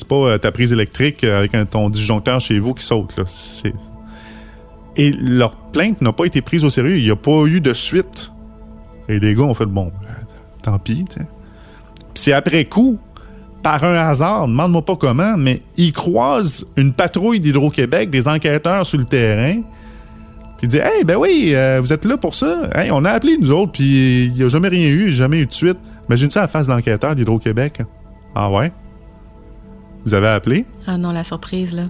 c'est 0.00 0.08
pas 0.08 0.16
euh, 0.16 0.38
ta 0.38 0.50
prise 0.50 0.72
électrique 0.72 1.24
euh, 1.24 1.38
avec 1.38 1.70
ton 1.70 1.90
disjoncteur 1.90 2.40
chez 2.40 2.58
vous 2.58 2.74
qui 2.74 2.84
saute, 2.84 3.16
là. 3.16 3.24
Et 4.96 5.12
leur 5.12 5.56
plainte 5.56 6.00
n'a 6.00 6.12
pas 6.12 6.24
été 6.24 6.42
prise 6.42 6.64
au 6.64 6.70
sérieux. 6.70 6.98
Il 6.98 7.04
n'y 7.04 7.10
a 7.10 7.16
pas 7.16 7.44
eu 7.46 7.60
de 7.60 7.72
suite. 7.72 8.32
Et 9.08 9.18
les 9.18 9.34
gars 9.34 9.44
ont 9.44 9.54
fait 9.54 9.66
bon, 9.66 9.92
euh, 10.02 10.12
tant 10.62 10.78
pis. 10.78 11.04
Puis 11.04 11.24
c'est 12.14 12.32
après 12.32 12.64
coup, 12.64 12.98
par 13.62 13.84
un 13.84 13.94
hasard, 13.94 14.48
demande-moi 14.48 14.82
pas 14.82 14.96
comment, 14.96 15.36
mais 15.36 15.62
ils 15.76 15.92
croisent 15.92 16.66
une 16.76 16.92
patrouille 16.92 17.40
d'Hydro-Québec, 17.40 18.10
des 18.10 18.26
enquêteurs 18.26 18.84
sur 18.86 18.98
le 18.98 19.04
terrain. 19.04 19.60
Puis 20.58 20.64
ils 20.64 20.68
disent 20.68 20.82
Hey, 20.82 21.04
ben 21.04 21.16
oui, 21.16 21.52
euh, 21.54 21.80
vous 21.80 21.92
êtes 21.92 22.04
là 22.04 22.16
pour 22.16 22.34
ça. 22.34 22.68
Hey, 22.74 22.90
on 22.90 23.04
a 23.04 23.10
appelé 23.10 23.36
nous 23.38 23.52
autres, 23.52 23.72
puis 23.72 24.24
il 24.26 24.34
n'y 24.34 24.42
a 24.42 24.48
jamais 24.48 24.68
rien 24.68 24.88
eu, 24.88 25.12
jamais 25.12 25.38
eu 25.38 25.46
de 25.46 25.52
suite. 25.52 25.78
Imagine 26.08 26.30
ça 26.30 26.40
à 26.40 26.42
la 26.42 26.48
face 26.48 26.66
de 26.66 26.72
l'enquêteur 26.72 27.14
d'Hydro-Québec? 27.14 27.82
Ah 28.34 28.50
ouais? 28.50 28.72
Vous 30.04 30.14
avez 30.14 30.28
appelé? 30.28 30.64
Ah 30.86 30.96
non, 30.96 31.12
la 31.12 31.24
surprise, 31.24 31.74
là. 31.74 31.84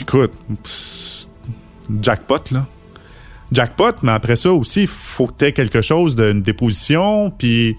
Écoute, 0.00 0.32
pss, 0.62 1.30
jackpot, 2.00 2.50
là. 2.52 2.66
jackpot, 3.50 4.02
mais 4.02 4.12
après 4.12 4.36
ça 4.36 4.52
aussi, 4.52 4.82
il 4.82 4.86
faut 4.86 5.26
que 5.26 5.34
tu 5.38 5.44
aies 5.46 5.52
quelque 5.52 5.80
chose 5.80 6.14
d'une 6.14 6.42
déposition, 6.42 7.30
puis 7.30 7.76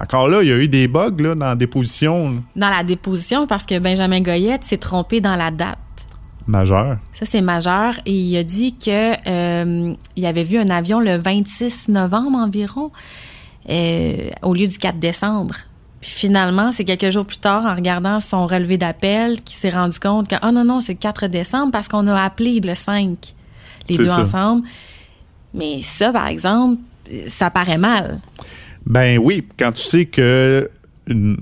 encore 0.00 0.28
là, 0.28 0.42
il 0.42 0.48
y 0.48 0.52
a 0.52 0.56
eu 0.56 0.68
des 0.68 0.88
bugs 0.88 1.16
là, 1.18 1.34
dans 1.34 1.46
la 1.46 1.54
déposition. 1.54 2.42
Dans 2.56 2.68
la 2.68 2.84
déposition, 2.84 3.46
parce 3.46 3.66
que 3.66 3.78
Benjamin 3.78 4.20
Goyette 4.20 4.64
s'est 4.64 4.78
trompé 4.78 5.20
dans 5.20 5.36
la 5.36 5.50
date. 5.50 5.78
Majeur. 6.46 6.98
Ça, 7.14 7.24
c'est 7.24 7.40
majeur. 7.40 7.94
Et 8.04 8.12
il 8.12 8.36
a 8.36 8.42
dit 8.42 8.76
que 8.76 9.14
euh, 9.26 9.94
il 10.16 10.26
avait 10.26 10.42
vu 10.42 10.58
un 10.58 10.68
avion 10.68 11.00
le 11.00 11.16
26 11.16 11.88
novembre 11.88 12.36
environ, 12.36 12.90
euh, 13.70 14.28
au 14.42 14.52
lieu 14.52 14.66
du 14.66 14.76
4 14.76 14.98
décembre. 14.98 15.54
Puis 16.04 16.12
finalement, 16.12 16.70
c'est 16.70 16.84
quelques 16.84 17.08
jours 17.08 17.24
plus 17.24 17.38
tard, 17.38 17.64
en 17.64 17.74
regardant 17.74 18.20
son 18.20 18.46
relevé 18.46 18.76
d'appel, 18.76 19.40
qu'il 19.40 19.56
s'est 19.56 19.70
rendu 19.70 19.98
compte 19.98 20.28
que, 20.28 20.34
oh 20.46 20.50
non, 20.50 20.62
non, 20.62 20.80
c'est 20.80 20.92
le 20.92 20.98
4 20.98 21.28
décembre 21.28 21.72
parce 21.72 21.88
qu'on 21.88 22.06
a 22.08 22.22
appelé 22.22 22.60
le 22.60 22.74
5, 22.74 23.16
les 23.88 23.96
deux 23.96 24.10
ensemble. 24.10 24.68
Mais 25.54 25.80
ça, 25.80 26.12
par 26.12 26.26
exemple, 26.26 26.82
ça 27.28 27.48
paraît 27.48 27.78
mal. 27.78 28.20
Ben 28.84 29.16
oui, 29.16 29.46
quand 29.58 29.72
tu 29.72 29.82
sais 29.82 30.04
que 30.04 30.68
une, 31.06 31.38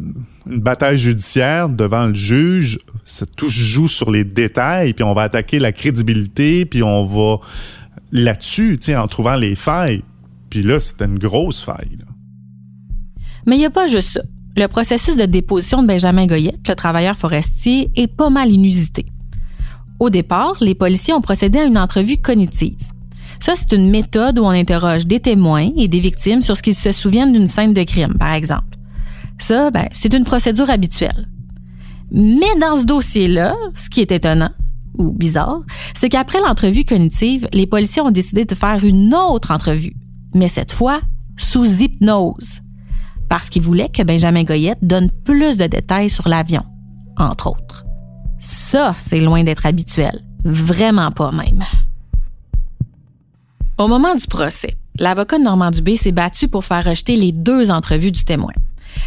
bataille 0.46 0.96
judiciaire 0.96 1.68
devant 1.68 2.07
le 2.07 2.14
juge, 2.14 2.79
ça 3.05 3.27
tout 3.27 3.48
joue 3.48 3.88
sur 3.88 4.12
les 4.12 4.22
détails, 4.22 4.92
puis 4.92 5.03
on 5.03 5.12
va 5.12 5.22
attaquer 5.22 5.59
la 5.59 5.72
crédibilité, 5.72 6.66
puis 6.66 6.85
on 6.85 7.05
va 7.05 7.40
là-dessus, 8.12 8.79
tu 8.79 8.85
sais, 8.85 8.96
en 8.96 9.09
trouvant 9.09 9.35
les 9.35 9.57
failles. 9.57 10.05
Puis 10.51 10.62
là, 10.62 10.79
c'était 10.79 11.07
une 11.07 11.18
grosse 11.18 11.61
faille. 11.61 11.98
Mais 13.44 13.57
il 13.57 13.59
n'y 13.59 13.66
a 13.66 13.70
pas 13.70 13.88
juste 13.88 14.11
ça. 14.11 14.22
Le 14.55 14.67
processus 14.67 15.17
de 15.17 15.25
déposition 15.25 15.83
de 15.83 15.87
Benjamin 15.87 16.27
Goyette, 16.27 16.69
le 16.69 16.75
travailleur 16.75 17.17
forestier, 17.17 17.91
est 17.97 18.07
pas 18.07 18.29
mal 18.29 18.51
inusité. 18.51 19.07
Au 19.99 20.11
départ, 20.11 20.57
les 20.61 20.75
policiers 20.75 21.15
ont 21.15 21.23
procédé 21.23 21.59
à 21.59 21.65
une 21.65 21.79
entrevue 21.79 22.19
cognitive. 22.19 22.77
Ça, 23.41 23.55
c'est 23.57 23.73
une 23.73 23.88
méthode 23.88 24.38
où 24.38 24.43
on 24.43 24.51
interroge 24.51 25.07
des 25.07 25.21
témoins 25.21 25.71
et 25.77 25.88
des 25.88 26.01
victimes 26.01 26.43
sur 26.43 26.57
ce 26.57 26.62
qu'ils 26.62 26.75
se 26.75 26.93
souviennent 26.93 27.33
d'une 27.33 27.47
scène 27.47 27.73
de 27.73 27.83
crime, 27.83 28.15
par 28.19 28.35
exemple. 28.35 28.77
Ça, 29.38 29.71
ben, 29.71 29.88
c'est 29.91 30.12
une 30.12 30.25
procédure 30.25 30.69
habituelle. 30.69 31.29
Mais 32.11 32.55
dans 32.61 32.77
ce 32.77 32.85
dossier-là, 32.85 33.55
ce 33.75 33.88
qui 33.88 34.03
est 34.03 34.12
étonnant, 34.12 34.51
ou 34.99 35.12
bizarre, 35.12 35.62
c'est 35.95 36.11
qu'après 36.11 36.41
l'entrevue 36.41 36.85
cognitive, 36.85 37.49
les 37.55 37.67
policiers 37.67 38.03
ont 38.03 38.11
décidé 38.11 38.45
de 38.45 38.55
faire 38.55 38.85
une 38.85 39.15
autre 39.15 39.51
entrevue, 39.51 39.97
mais 40.35 40.49
cette 40.49 40.73
fois 40.73 41.01
sous 41.38 41.65
hypnose, 41.65 42.61
parce 43.33 43.49
qu'ils 43.49 43.62
voulaient 43.62 43.88
que 43.88 44.03
Benjamin 44.03 44.42
Goyette 44.45 44.81
donne 44.83 45.11
plus 45.11 45.57
de 45.57 45.64
détails 45.64 46.11
sur 46.11 46.29
l'avion, 46.29 46.66
entre 47.16 47.47
autres. 47.47 47.87
Ça, 48.38 48.95
c'est 48.99 49.21
loin 49.21 49.42
d'être 49.42 49.64
habituel. 49.64 50.23
Vraiment 50.45 51.11
pas 51.11 51.33
même. 51.33 51.64
Au 53.79 53.88
moment 53.88 54.14
du 54.14 54.27
procès, 54.27 54.77
l'avocat 54.99 55.38
de 55.38 55.45
Normand 55.45 55.71
Dubé 55.71 55.97
s'est 55.97 56.12
battu 56.12 56.47
pour 56.47 56.66
faire 56.66 56.85
rejeter 56.85 57.16
les 57.16 57.33
deux 57.33 57.71
entrevues 57.71 58.12
du 58.12 58.23
témoin. 58.23 58.53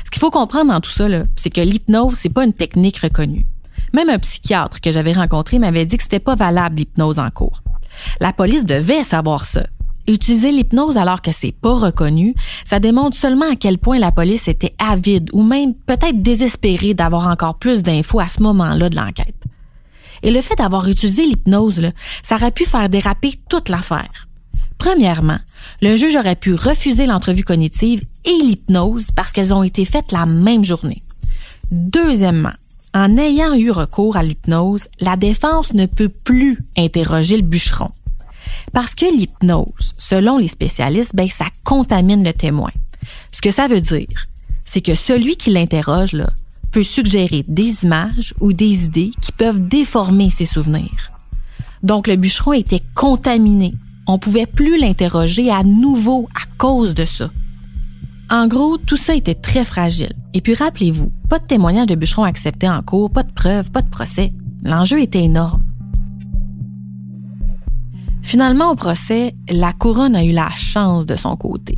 Ce 0.06 0.10
qu'il 0.10 0.22
faut 0.22 0.32
comprendre 0.32 0.74
dans 0.74 0.82
tout 0.82 0.90
ça, 0.90 1.08
c'est 1.36 1.52
que 1.52 1.62
l'hypnose, 1.62 2.16
c'est 2.16 2.34
pas 2.34 2.46
une 2.46 2.54
technique 2.54 2.98
reconnue. 2.98 3.46
Même 3.94 4.10
un 4.10 4.18
psychiatre 4.18 4.82
que 4.82 4.92
j'avais 4.92 5.14
rencontré 5.14 5.60
m'avait 5.60 5.86
dit 5.86 5.98
que 5.98 6.04
c'était 6.04 6.18
pas 6.18 6.34
valable 6.34 6.78
l'hypnose 6.78 7.20
en 7.20 7.30
cours. 7.30 7.62
La 8.20 8.34
police 8.34 8.66
devait 8.66 9.04
savoir 9.04 9.46
ça. 9.46 9.68
Utiliser 10.08 10.52
l'hypnose 10.52 10.98
alors 10.98 11.22
que 11.22 11.32
c'est 11.32 11.52
pas 11.52 11.74
reconnu, 11.74 12.36
ça 12.64 12.80
démontre 12.80 13.18
seulement 13.18 13.52
à 13.52 13.56
quel 13.56 13.80
point 13.80 13.98
la 13.98 14.12
police 14.12 14.48
était 14.48 14.76
avide 14.78 15.30
ou 15.34 15.42
même 15.42 15.74
peut-être 15.74 16.22
désespérée 16.22 16.94
d'avoir 16.94 17.28
encore 17.28 17.58
plus 17.58 17.82
d'infos 17.82 18.20
à 18.20 18.28
ce 18.28 18.44
moment-là 18.44 18.90
de 18.90 18.96
l'enquête. 18.96 19.44
Et 20.22 20.32
le 20.32 20.42
fait 20.42 20.56
d'avoir 20.56 20.88
utilisé 20.88 21.26
l'hypnose, 21.26 21.90
ça 22.24 22.36
aurait 22.36 22.52
pu 22.52 22.66
faire 22.66 22.90
déraper 22.90 23.34
toute 23.50 23.70
l'affaire. 23.70 24.28
Premièrement, 24.78 25.40
le 25.82 25.96
juge 25.96 26.16
aurait 26.16 26.36
pu 26.36 26.54
refuser 26.54 27.06
l'entrevue 27.06 27.44
cognitive 27.44 28.04
et 28.26 28.44
l'hypnose 28.44 29.12
parce 29.12 29.32
qu'elles 29.32 29.54
ont 29.54 29.64
été 29.64 29.86
faites 29.86 30.12
la 30.12 30.26
même 30.26 30.64
journée. 30.64 31.02
Deuxièmement, 31.72 32.54
en 32.94 33.18
ayant 33.18 33.54
eu 33.56 33.72
recours 33.72 34.18
à 34.18 34.24
l'hypnose, 34.24 34.88
la 35.00 35.18
défense 35.18 35.74
ne 35.74 35.86
peut 35.86 36.10
plus 36.10 36.60
interroger 36.78 37.38
le 37.38 37.44
bûcheron. 37.44 37.90
Parce 38.74 38.96
que 38.96 39.06
l'hypnose, 39.06 39.94
selon 39.98 40.38
les 40.38 40.48
spécialistes, 40.48 41.16
ben, 41.16 41.28
ça 41.28 41.46
contamine 41.64 42.24
le 42.24 42.34
témoin. 42.34 42.72
Ce 43.32 43.42
que 43.42 43.52
ça 43.52 43.68
veut 43.68 43.82
dire, 43.82 44.28
c'est 44.64 44.82
que 44.82 44.96
celui 44.96 45.36
qui 45.36 45.52
l'interroge, 45.52 46.16
peut 46.72 46.84
suggérer 46.84 47.46
des 47.48 47.86
images 47.86 48.34
ou 48.42 48.52
des 48.52 48.84
idées 48.84 49.12
qui 49.22 49.32
peuvent 49.32 49.66
déformer 49.66 50.30
ses 50.30 50.46
souvenirs. 50.46 51.12
Donc, 51.84 52.08
le 52.08 52.18
bûcheron 52.18 52.52
était 52.52 52.82
contaminé 52.96 53.76
on 54.08 54.20
pouvait 54.20 54.46
plus 54.46 54.80
l'interroger 54.80 55.52
à 55.52 55.64
nouveau 55.64 56.28
à 56.36 56.46
cause 56.58 56.94
de 56.94 57.06
ça. 57.06 57.30
En 58.30 58.48
gros, 58.48 58.78
tout 58.78 58.98
ça 58.98 59.16
était 59.16 59.36
très 59.36 59.64
fragile. 59.64 60.14
Et 60.34 60.42
puis 60.42 60.54
rappelez-vous, 60.54 61.12
pas 61.30 61.40
de 61.40 61.46
témoignage 61.46 61.88
de 61.88 61.96
bûcheron 61.96 62.24
accepté 62.24 62.68
en 62.68 62.82
cours, 62.82 63.12
pas 63.12 63.24
de 63.24 63.32
preuves, 63.32 63.72
pas 63.72 63.82
de 63.82 63.90
procès. 63.90 64.34
L'enjeu 64.64 65.00
était 65.00 65.24
énorme. 65.24 65.64
Finalement, 68.26 68.72
au 68.72 68.76
procès, 68.76 69.36
la 69.48 69.72
couronne 69.72 70.16
a 70.16 70.24
eu 70.26 70.32
la 70.32 70.50
chance 70.50 71.06
de 71.06 71.16
son 71.16 71.36
côté. 71.38 71.78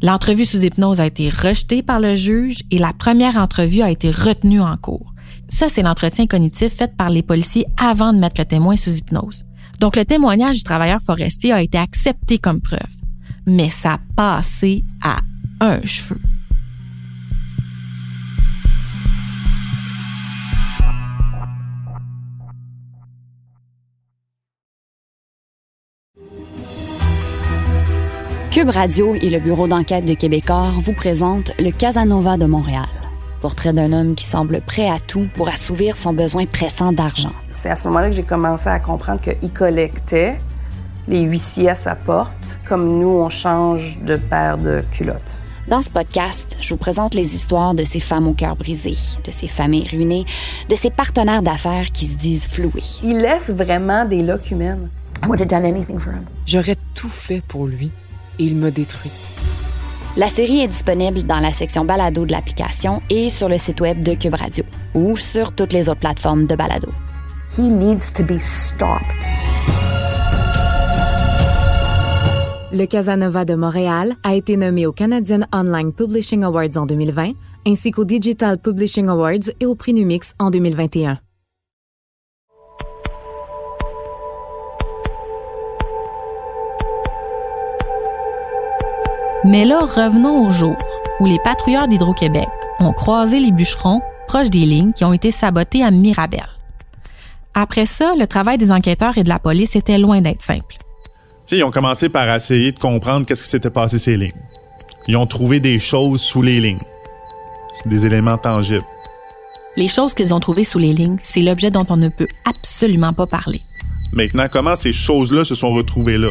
L'entrevue 0.00 0.44
sous 0.44 0.64
hypnose 0.64 1.00
a 1.00 1.06
été 1.06 1.28
rejetée 1.28 1.82
par 1.82 1.98
le 1.98 2.14
juge 2.14 2.58
et 2.70 2.78
la 2.78 2.92
première 2.92 3.36
entrevue 3.36 3.82
a 3.82 3.90
été 3.90 4.12
retenue 4.12 4.60
en 4.60 4.76
cours. 4.76 5.12
Ça, 5.48 5.68
c'est 5.68 5.82
l'entretien 5.82 6.28
cognitif 6.28 6.72
fait 6.72 6.96
par 6.96 7.10
les 7.10 7.22
policiers 7.22 7.66
avant 7.76 8.12
de 8.12 8.18
mettre 8.18 8.40
le 8.40 8.44
témoin 8.44 8.76
sous 8.76 8.96
hypnose. 8.96 9.44
Donc, 9.80 9.96
le 9.96 10.04
témoignage 10.04 10.58
du 10.58 10.62
travailleur 10.62 11.00
forestier 11.02 11.52
a 11.52 11.60
été 11.60 11.78
accepté 11.78 12.38
comme 12.38 12.60
preuve, 12.60 12.80
mais 13.44 13.68
ça 13.68 13.94
a 13.94 13.98
passé 14.14 14.84
à 15.02 15.18
un 15.60 15.84
cheveu. 15.84 16.20
Cube 28.56 28.70
Radio 28.70 29.14
et 29.14 29.28
le 29.28 29.38
bureau 29.38 29.68
d'enquête 29.68 30.06
de 30.06 30.14
Québecor 30.14 30.70
vous 30.80 30.94
présentent 30.94 31.52
le 31.58 31.70
Casanova 31.70 32.38
de 32.38 32.46
Montréal. 32.46 32.88
Portrait 33.42 33.74
d'un 33.74 33.92
homme 33.92 34.14
qui 34.14 34.24
semble 34.24 34.62
prêt 34.62 34.88
à 34.88 34.98
tout 34.98 35.28
pour 35.34 35.50
assouvir 35.50 35.94
son 35.94 36.14
besoin 36.14 36.46
pressant 36.46 36.90
d'argent. 36.90 37.32
C'est 37.52 37.68
à 37.68 37.76
ce 37.76 37.86
moment-là 37.86 38.08
que 38.08 38.16
j'ai 38.16 38.22
commencé 38.22 38.66
à 38.68 38.80
comprendre 38.80 39.20
qu'il 39.20 39.50
collectait 39.50 40.38
les 41.06 41.20
huissiers 41.20 41.68
à 41.68 41.74
sa 41.74 41.94
porte, 41.94 42.58
comme 42.66 42.98
nous, 42.98 43.10
on 43.10 43.28
change 43.28 43.98
de 43.98 44.16
paire 44.16 44.56
de 44.56 44.82
culottes. 44.90 45.34
Dans 45.68 45.82
ce 45.82 45.90
podcast, 45.90 46.56
je 46.58 46.70
vous 46.70 46.78
présente 46.78 47.12
les 47.12 47.34
histoires 47.34 47.74
de 47.74 47.84
ces 47.84 48.00
femmes 48.00 48.26
au 48.26 48.32
cœur 48.32 48.56
brisé, 48.56 48.94
de 49.22 49.32
ces 49.32 49.48
familles 49.48 49.88
ruinées, 49.90 50.24
de 50.70 50.76
ces 50.76 50.88
partenaires 50.88 51.42
d'affaires 51.42 51.92
qui 51.92 52.06
se 52.06 52.14
disent 52.14 52.46
floués. 52.46 53.02
Il 53.02 53.18
laisse 53.18 53.50
vraiment 53.50 54.06
des 54.06 54.22
loques 54.22 54.50
humaines. 54.50 54.88
J'aurais 56.46 56.76
tout 56.94 57.10
fait 57.10 57.42
pour 57.46 57.66
lui 57.66 57.92
et 58.38 58.44
il 58.44 58.56
m'a 58.56 58.70
détruit. 58.70 59.10
La 60.16 60.28
série 60.28 60.60
est 60.60 60.68
disponible 60.68 61.24
dans 61.24 61.40
la 61.40 61.52
section 61.52 61.84
balado 61.84 62.24
de 62.24 62.32
l'application 62.32 63.02
et 63.10 63.28
sur 63.28 63.48
le 63.48 63.58
site 63.58 63.80
web 63.80 64.02
de 64.02 64.14
Cube 64.14 64.34
Radio 64.34 64.64
ou 64.94 65.16
sur 65.16 65.52
toutes 65.52 65.72
les 65.72 65.88
autres 65.88 66.00
plateformes 66.00 66.46
de 66.46 66.56
balado. 66.56 66.88
He 67.58 67.62
needs 67.62 68.12
to 68.14 68.22
be 68.22 68.38
stopped. 68.38 69.02
Le 72.72 72.86
Casanova 72.86 73.44
de 73.44 73.54
Montréal 73.54 74.16
a 74.22 74.34
été 74.34 74.56
nommé 74.56 74.86
au 74.86 74.92
Canadian 74.92 75.40
Online 75.52 75.92
Publishing 75.92 76.42
Awards 76.44 76.76
en 76.76 76.86
2020 76.86 77.32
ainsi 77.66 77.90
qu'au 77.90 78.04
Digital 78.04 78.58
Publishing 78.58 79.08
Awards 79.08 79.50
et 79.60 79.66
au 79.66 79.74
Prix 79.74 79.92
Numix 79.92 80.34
en 80.38 80.50
2021. 80.50 81.18
Mais 89.44 89.64
là, 89.64 89.80
revenons 89.80 90.46
au 90.46 90.50
jour 90.50 90.76
où 91.20 91.26
les 91.26 91.38
patrouilleurs 91.44 91.88
d'Hydro-Québec 91.88 92.48
ont 92.80 92.92
croisé 92.92 93.38
les 93.38 93.52
bûcherons 93.52 94.00
proches 94.26 94.50
des 94.50 94.66
lignes 94.66 94.92
qui 94.92 95.04
ont 95.04 95.12
été 95.12 95.30
sabotées 95.30 95.82
à 95.82 95.90
Mirabel. 95.90 96.46
Après 97.54 97.86
ça, 97.86 98.14
le 98.18 98.26
travail 98.26 98.58
des 98.58 98.72
enquêteurs 98.72 99.16
et 99.18 99.24
de 99.24 99.28
la 99.28 99.38
police 99.38 99.76
était 99.76 99.98
loin 99.98 100.20
d'être 100.20 100.42
simple. 100.42 100.76
ils 101.50 101.64
ont 101.64 101.70
commencé 101.70 102.08
par 102.08 102.28
essayer 102.34 102.72
de 102.72 102.78
comprendre 102.78 103.24
qu'est-ce 103.24 103.42
qui 103.42 103.48
s'était 103.48 103.70
passé 103.70 103.98
ces 103.98 104.16
lignes. 104.16 104.32
Ils 105.08 105.16
ont 105.16 105.26
trouvé 105.26 105.60
des 105.60 105.78
choses 105.78 106.20
sous 106.20 106.42
les 106.42 106.60
lignes. 106.60 106.82
C'est 107.72 107.88
des 107.88 108.04
éléments 108.04 108.38
tangibles. 108.38 108.84
Les 109.76 109.88
choses 109.88 110.14
qu'ils 110.14 110.34
ont 110.34 110.40
trouvées 110.40 110.64
sous 110.64 110.78
les 110.78 110.92
lignes, 110.92 111.18
c'est 111.22 111.42
l'objet 111.42 111.70
dont 111.70 111.86
on 111.88 111.96
ne 111.96 112.08
peut 112.08 112.28
absolument 112.44 113.12
pas 113.12 113.26
parler. 113.26 113.60
Maintenant, 114.12 114.46
comment 114.50 114.74
ces 114.74 114.92
choses-là 114.92 115.44
se 115.44 115.54
sont 115.54 115.72
retrouvées 115.72 116.18
là? 116.18 116.28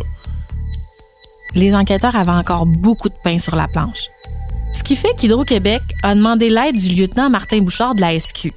Les 1.55 1.73
enquêteurs 1.73 2.15
avaient 2.15 2.31
encore 2.31 2.65
beaucoup 2.65 3.09
de 3.09 3.15
pain 3.23 3.37
sur 3.37 3.55
la 3.55 3.67
planche. 3.67 4.09
Ce 4.73 4.83
qui 4.83 4.95
fait 4.95 5.15
qu'Hydro-Québec 5.17 5.81
a 6.03 6.13
demandé 6.13 6.49
l'aide 6.49 6.75
du 6.75 6.93
lieutenant 6.93 7.29
Martin 7.29 7.61
Bouchard 7.61 7.95
de 7.95 8.01
la 8.01 8.19
SQ. 8.19 8.51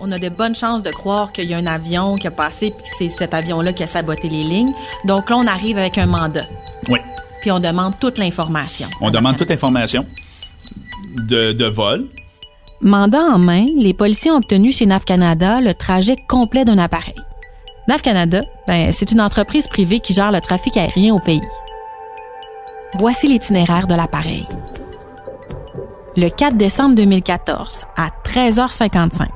On 0.00 0.12
a 0.12 0.18
de 0.18 0.28
bonnes 0.28 0.54
chances 0.54 0.82
de 0.82 0.90
croire 0.90 1.32
qu'il 1.32 1.48
y 1.48 1.54
a 1.54 1.56
un 1.56 1.66
avion 1.66 2.16
qui 2.16 2.26
a 2.26 2.30
passé, 2.30 2.72
puis 2.76 2.86
c'est 2.98 3.08
cet 3.08 3.34
avion-là 3.34 3.72
qui 3.72 3.82
a 3.82 3.86
saboté 3.86 4.28
les 4.28 4.44
lignes. 4.44 4.72
Donc 5.04 5.30
là, 5.30 5.36
on 5.36 5.46
arrive 5.46 5.78
avec 5.78 5.98
un 5.98 6.06
mandat. 6.06 6.46
Oui. 6.88 6.98
Puis 7.40 7.50
on 7.50 7.58
demande 7.58 7.98
toute 7.98 8.18
l'information. 8.18 8.88
On 9.00 9.10
demande 9.10 9.36
toute 9.36 9.50
l'information 9.50 10.06
de, 11.16 11.52
de 11.52 11.64
vol. 11.64 12.08
Mandat 12.80 13.22
en 13.22 13.38
main, 13.38 13.66
les 13.76 13.92
policiers 13.92 14.30
ont 14.30 14.36
obtenu 14.36 14.72
chez 14.72 14.86
NAV 14.86 15.04
Canada 15.04 15.60
le 15.60 15.74
trajet 15.74 16.16
complet 16.28 16.64
d'un 16.64 16.78
appareil. 16.78 17.16
NAV 17.88 18.02
Canada, 18.02 18.42
ben, 18.66 18.92
c'est 18.92 19.12
une 19.12 19.20
entreprise 19.22 19.66
privée 19.66 20.00
qui 20.00 20.12
gère 20.12 20.30
le 20.30 20.42
trafic 20.42 20.76
aérien 20.76 21.14
au 21.14 21.20
pays. 21.20 21.40
Voici 22.98 23.28
l'itinéraire 23.28 23.86
de 23.86 23.94
l'appareil. 23.94 24.46
Le 26.14 26.28
4 26.28 26.58
décembre 26.58 26.96
2014, 26.96 27.86
à 27.96 28.10
13h55, 28.26 29.26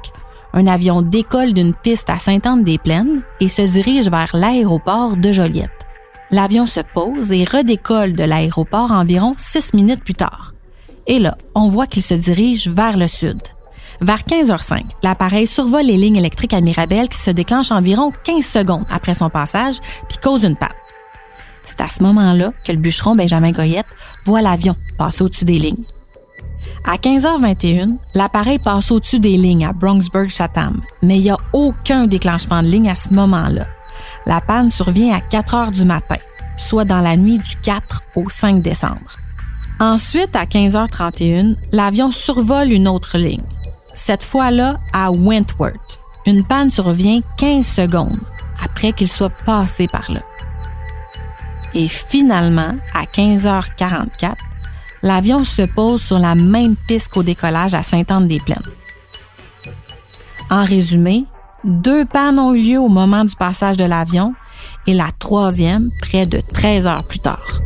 un 0.53 0.67
avion 0.67 1.01
décolle 1.01 1.55
d'une 1.55 1.73
piste 1.73 2.11
à 2.11 2.19
Sainte-Anne-des-Plaines 2.19 3.23
et 3.41 3.49
se 3.49 3.63
dirige 3.63 4.11
vers 4.11 4.37
l'aéroport 4.37 5.17
de 5.17 5.33
Joliette. 5.33 5.71
L'avion 6.31 6.67
se 6.67 6.81
pose 6.81 7.33
et 7.33 7.45
redécolle 7.45 8.13
de 8.13 8.25
l'aéroport 8.25 8.93
environ 8.93 9.33
six 9.39 9.73
minutes 9.73 10.05
plus 10.05 10.15
tard. 10.15 10.53
Et 11.07 11.19
là, 11.19 11.39
on 11.55 11.69
voit 11.69 11.87
qu'il 11.87 12.03
se 12.03 12.13
dirige 12.13 12.69
vers 12.69 12.99
le 12.99 13.09
sud. 13.09 13.41
Vers 14.01 14.21
15h05, 14.21 14.83
l'appareil 15.03 15.47
survole 15.47 15.87
les 15.87 15.97
lignes 15.97 16.17
électriques 16.17 16.55
à 16.55 16.61
Mirabel 16.61 17.09
qui 17.09 17.19
se 17.19 17.31
déclenchent 17.31 17.71
environ 17.71 18.13
15 18.25 18.45
secondes 18.45 18.87
après 18.91 19.15
son 19.15 19.31
passage 19.31 19.77
puis 20.09 20.19
cause 20.23 20.45
une 20.45 20.57
panne. 20.57 20.71
C'est 21.65 21.81
à 21.81 21.89
ce 21.89 22.03
moment-là 22.03 22.53
que 22.65 22.73
le 22.73 22.79
bûcheron 22.79 23.15
Benjamin 23.15 23.53
Goyette 23.53 23.87
voit 24.25 24.43
l'avion 24.43 24.75
passer 24.99 25.23
au-dessus 25.23 25.45
des 25.45 25.59
lignes. 25.59 25.85
À 26.85 26.97
15h21, 26.97 27.97
l'appareil 28.15 28.59
passe 28.59 28.91
au-dessus 28.91 29.21
des 29.21 29.37
lignes 29.37 29.65
à 29.65 29.73
Bronxburg-Chatham, 29.73 30.81
mais 31.03 31.19
il 31.19 31.23
n'y 31.23 31.31
a 31.31 31.39
aucun 31.53 32.09
déclenchement 32.09 32.63
de 32.63 32.69
ligne 32.69 32.91
à 32.91 32.97
ce 32.97 33.15
moment-là. 33.15 33.67
La 34.27 34.41
panne 34.41 34.71
survient 34.71 35.15
à 35.15 35.21
4 35.21 35.55
heures 35.55 35.71
du 35.71 35.85
matin, 35.85 36.17
soit 36.57 36.85
dans 36.85 37.01
la 37.01 37.17
nuit 37.17 37.39
du 37.39 37.57
4 37.63 38.03
au 38.17 38.29
5 38.29 38.63
décembre. 38.63 39.17
Ensuite, 39.79 40.35
à 40.35 40.45
15h31, 40.45 41.57
l'avion 41.71 42.11
survole 42.11 42.73
une 42.73 42.89
autre 42.89 43.17
ligne, 43.17 43.45
cette 43.95 44.25
fois-là 44.25 44.79
à 44.93 45.11
Wentworth. 45.11 45.99
Une 46.27 46.45
panne 46.45 46.71
survient 46.71 47.21
15 47.37 47.67
secondes 47.67 48.21
après 48.63 48.93
qu'il 48.93 49.09
soit 49.09 49.33
passé 49.45 49.89
par 49.89 50.11
là. 50.11 50.21
Et 51.75 51.89
finalement, 51.89 52.75
à 52.95 53.05
15h44, 53.05 54.35
l'avion 55.03 55.45
se 55.45 55.63
pose 55.63 56.03
sur 56.03 56.19
la 56.19 56.35
même 56.35 56.77
piste 56.77 57.09
qu'au 57.09 57.23
décollage 57.23 57.75
à 57.75 57.83
Sainte-Anne-des-Plaines. 57.83 58.59
En 60.51 60.65
résumé, 60.65 61.25
deux 61.65 62.05
pannes 62.05 62.39
ont 62.39 62.55
eu 62.55 62.61
lieu 62.61 62.79
au 62.79 62.89
moment 62.89 63.25
du 63.25 63.35
passage 63.35 63.77
de 63.77 63.85
l'avion 63.85 64.35
et 64.87 64.95
la 64.95 65.11
troisième 65.19 65.91
près 66.01 66.27
de 66.27 66.41
13 66.53 66.87
heures 66.87 67.05
plus 67.05 67.21
tard. 67.21 67.61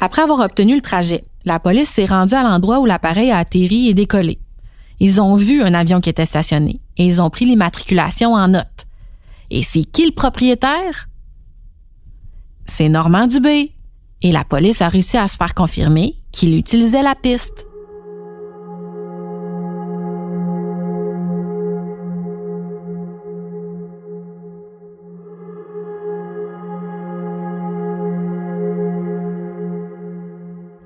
Après 0.00 0.22
avoir 0.22 0.40
obtenu 0.40 0.74
le 0.74 0.80
trajet, 0.80 1.24
la 1.44 1.58
police 1.60 1.88
s'est 1.88 2.06
rendue 2.06 2.34
à 2.34 2.42
l'endroit 2.42 2.80
où 2.80 2.86
l'appareil 2.86 3.30
a 3.30 3.38
atterri 3.38 3.88
et 3.88 3.94
décollé. 3.94 4.38
Ils 5.00 5.20
ont 5.20 5.34
vu 5.34 5.62
un 5.62 5.74
avion 5.74 6.00
qui 6.00 6.10
était 6.10 6.24
stationné 6.24 6.80
et 6.96 7.06
ils 7.06 7.20
ont 7.20 7.30
pris 7.30 7.44
l'immatriculation 7.44 8.34
en 8.34 8.48
note. 8.48 8.86
Et 9.50 9.62
c'est 9.62 9.84
qui 9.84 10.06
le 10.06 10.12
propriétaire? 10.12 11.08
C'est 12.64 12.88
Normand 12.88 13.26
Dubé. 13.26 13.72
Et 14.22 14.30
la 14.30 14.44
police 14.44 14.80
a 14.80 14.88
réussi 14.88 15.16
à 15.16 15.26
se 15.26 15.36
faire 15.36 15.54
confirmer 15.54 16.14
qu'il 16.30 16.56
utilisait 16.56 17.02
la 17.02 17.16
piste. 17.16 17.66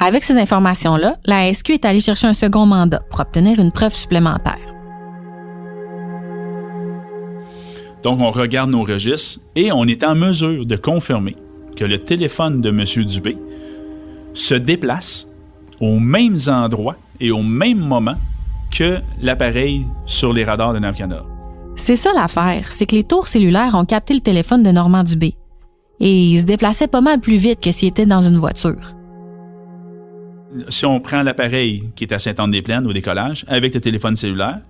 Avec 0.06 0.22
ces 0.22 0.38
informations-là, 0.38 1.16
la 1.24 1.52
SQ 1.52 1.70
est 1.70 1.84
allée 1.84 1.98
chercher 1.98 2.28
un 2.28 2.32
second 2.32 2.64
mandat 2.64 3.00
pour 3.10 3.18
obtenir 3.18 3.58
une 3.58 3.72
preuve 3.72 3.92
supplémentaire. 3.92 4.60
Donc, 8.04 8.20
on 8.20 8.30
regarde 8.30 8.70
nos 8.70 8.84
registres 8.84 9.40
et 9.56 9.72
on 9.72 9.84
est 9.86 10.04
en 10.04 10.14
mesure 10.14 10.64
de 10.64 10.76
confirmer 10.76 11.34
que 11.76 11.84
le 11.84 11.98
téléphone 11.98 12.60
de 12.60 12.68
M. 12.68 13.04
Dubé 13.04 13.36
se 14.32 14.54
déplace 14.54 15.26
aux 15.80 15.98
mêmes 15.98 16.38
endroits 16.46 16.94
et 17.18 17.32
au 17.32 17.42
même 17.42 17.80
moment 17.80 18.14
que 18.70 19.00
l'appareil 19.20 19.86
sur 20.04 20.32
les 20.32 20.44
radars 20.44 20.72
de 20.72 20.78
Navcanada. 20.78 21.24
C'est 21.74 21.96
ça 21.96 22.12
l'affaire, 22.14 22.70
c'est 22.70 22.86
que 22.86 22.94
les 22.94 23.02
tours 23.02 23.26
cellulaires 23.26 23.74
ont 23.74 23.84
capté 23.84 24.14
le 24.14 24.20
téléphone 24.20 24.62
de 24.62 24.70
Normand 24.70 25.02
Dubé. 25.02 25.34
Et 25.98 26.26
il 26.26 26.40
se 26.40 26.44
déplaçait 26.44 26.86
pas 26.86 27.00
mal 27.00 27.18
plus 27.18 27.38
vite 27.38 27.60
que 27.60 27.72
s'il 27.72 27.88
était 27.88 28.06
dans 28.06 28.20
une 28.20 28.36
voiture 28.36 28.95
si 30.68 30.86
on 30.86 31.00
prend 31.00 31.22
l'appareil 31.22 31.84
qui 31.94 32.04
est 32.04 32.12
à 32.12 32.18
Saint-Anne-des-Plaines 32.18 32.86
au 32.86 32.92
décollage 32.92 33.44
avec 33.48 33.74
le 33.74 33.80
téléphone 33.80 34.16
cellulaire 34.16 34.60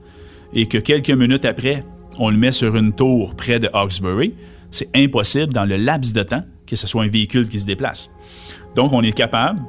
et 0.53 0.66
que 0.66 0.79
quelques 0.79 1.11
minutes 1.11 1.44
après, 1.44 1.85
on 2.18 2.31
le 2.31 2.37
met 2.37 2.53
sur 2.53 2.77
une 2.77 2.92
tour 2.92 3.35
près 3.35 3.59
de 3.59 3.68
Hawkesbury, 3.72 4.35
c'est 4.70 4.88
impossible 4.94 5.53
dans 5.53 5.64
le 5.64 5.77
laps 5.77 6.12
de 6.12 6.22
temps 6.22 6.44
que 6.66 6.77
ce 6.77 6.87
soit 6.87 7.05
un 7.05 7.09
véhicule 7.09 7.49
qui 7.49 7.61
se 7.61 7.66
déplace. 7.66 8.11
Donc, 8.75 8.92
on 8.92 9.03
est 9.03 9.12
capable, 9.12 9.61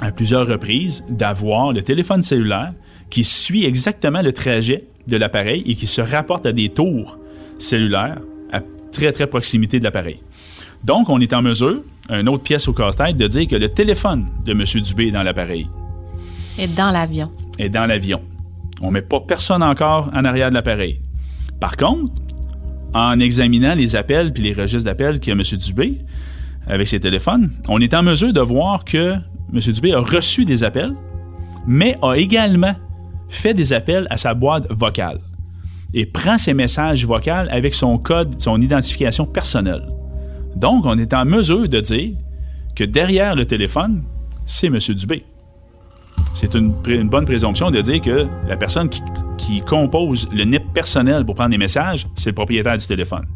à 0.00 0.12
plusieurs 0.12 0.46
reprises, 0.46 1.04
d'avoir 1.08 1.72
le 1.72 1.82
téléphone 1.82 2.22
cellulaire 2.22 2.72
qui 3.10 3.24
suit 3.24 3.64
exactement 3.64 4.22
le 4.22 4.32
trajet 4.32 4.84
de 5.06 5.16
l'appareil 5.16 5.62
et 5.66 5.74
qui 5.74 5.86
se 5.86 6.00
rapporte 6.00 6.46
à 6.46 6.52
des 6.52 6.68
tours 6.68 7.18
cellulaires 7.58 8.18
à 8.52 8.60
très, 8.92 9.12
très 9.12 9.26
proximité 9.26 9.78
de 9.78 9.84
l'appareil. 9.84 10.20
Donc, 10.84 11.08
on 11.08 11.20
est 11.20 11.32
en 11.32 11.42
mesure, 11.42 11.82
une 12.10 12.28
autre 12.28 12.42
pièce 12.42 12.68
au 12.68 12.72
casse-tête, 12.72 13.16
de 13.16 13.26
dire 13.26 13.46
que 13.46 13.56
le 13.56 13.68
téléphone 13.68 14.26
de 14.44 14.52
M. 14.52 14.62
Dubé 14.82 15.08
est 15.08 15.10
dans 15.10 15.22
l'appareil. 15.22 15.68
Est 16.58 16.68
dans 16.68 16.90
l'avion. 16.90 17.30
Est 17.58 17.68
dans 17.68 17.86
l'avion. 17.86 18.22
On 18.80 18.88
ne 18.88 18.92
met 18.92 19.02
pas 19.02 19.20
personne 19.20 19.62
encore 19.62 20.10
en 20.14 20.24
arrière 20.24 20.50
de 20.50 20.54
l'appareil. 20.54 21.00
Par 21.60 21.76
contre, 21.76 22.12
en 22.94 23.18
examinant 23.20 23.74
les 23.74 23.96
appels 23.96 24.32
puis 24.32 24.42
les 24.42 24.52
registres 24.52 24.84
d'appels 24.84 25.20
qu'il 25.20 25.34
y 25.34 25.36
a 25.36 25.38
M. 25.38 25.58
Dubé 25.58 25.98
avec 26.66 26.88
ses 26.88 27.00
téléphones, 27.00 27.50
on 27.68 27.80
est 27.80 27.94
en 27.94 28.02
mesure 28.02 28.32
de 28.32 28.40
voir 28.40 28.84
que 28.84 29.14
M. 29.52 29.60
Dubé 29.60 29.92
a 29.92 30.00
reçu 30.00 30.44
des 30.44 30.64
appels, 30.64 30.94
mais 31.66 31.96
a 32.02 32.14
également 32.14 32.74
fait 33.28 33.54
des 33.54 33.72
appels 33.72 34.06
à 34.10 34.16
sa 34.16 34.34
boîte 34.34 34.66
vocale 34.70 35.20
et 35.94 36.06
prend 36.06 36.38
ses 36.38 36.54
messages 36.54 37.06
vocaux 37.06 37.30
avec 37.30 37.74
son 37.74 37.98
code, 37.98 38.40
son 38.40 38.60
identification 38.60 39.26
personnelle. 39.26 39.86
Donc, 40.56 40.86
on 40.86 40.96
est 40.96 41.12
en 41.12 41.24
mesure 41.26 41.68
de 41.68 41.80
dire 41.80 42.16
que 42.74 42.84
derrière 42.84 43.34
le 43.34 43.44
téléphone, 43.44 44.02
c'est 44.46 44.68
M. 44.68 44.78
Dubé. 44.78 45.24
C'est 46.32 46.54
une, 46.54 46.72
bonne 47.08 47.26
présomption 47.26 47.70
de 47.70 47.80
dire 47.80 48.00
que 48.00 48.26
la 48.48 48.56
personne 48.56 48.88
qui, 48.88 49.60
compose 49.60 50.28
le 50.32 50.44
NIP 50.44 50.72
personnel 50.72 51.24
pour 51.24 51.34
prendre 51.34 51.50
des 51.50 51.58
messages, 51.58 52.08
c'est 52.14 52.30
le 52.30 52.34
propriétaire 52.34 52.76
du 52.76 52.86
téléphone. 52.86 53.26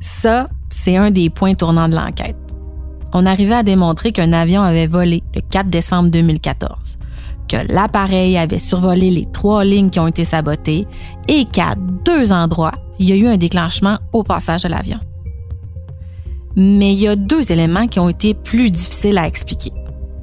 Ça, 0.00 0.48
c'est 0.68 0.96
un 0.96 1.10
des 1.10 1.30
points 1.30 1.54
tournants 1.54 1.88
de 1.88 1.94
l'enquête. 1.94 2.36
On 3.12 3.24
arrivait 3.26 3.54
à 3.54 3.62
démontrer 3.62 4.10
qu'un 4.10 4.32
avion 4.32 4.62
avait 4.62 4.88
volé 4.88 5.22
le 5.34 5.42
4 5.42 5.68
décembre 5.68 6.10
2014, 6.10 6.98
que 7.46 7.56
l'appareil 7.72 8.36
avait 8.36 8.58
survolé 8.58 9.10
les 9.10 9.26
trois 9.30 9.64
lignes 9.64 9.90
qui 9.90 10.00
ont 10.00 10.08
été 10.08 10.24
sabotées 10.24 10.86
et 11.28 11.44
qu'à 11.44 11.76
deux 12.04 12.32
endroits, 12.32 12.74
il 12.98 13.08
y 13.08 13.12
a 13.12 13.16
eu 13.16 13.26
un 13.26 13.36
déclenchement 13.36 13.98
au 14.12 14.24
passage 14.24 14.64
de 14.64 14.68
l'avion. 14.68 14.98
Mais 16.56 16.92
il 16.92 17.00
y 17.00 17.08
a 17.08 17.16
deux 17.16 17.50
éléments 17.50 17.88
qui 17.88 17.98
ont 17.98 18.08
été 18.08 18.34
plus 18.34 18.70
difficiles 18.70 19.18
à 19.18 19.26
expliquer. 19.26 19.72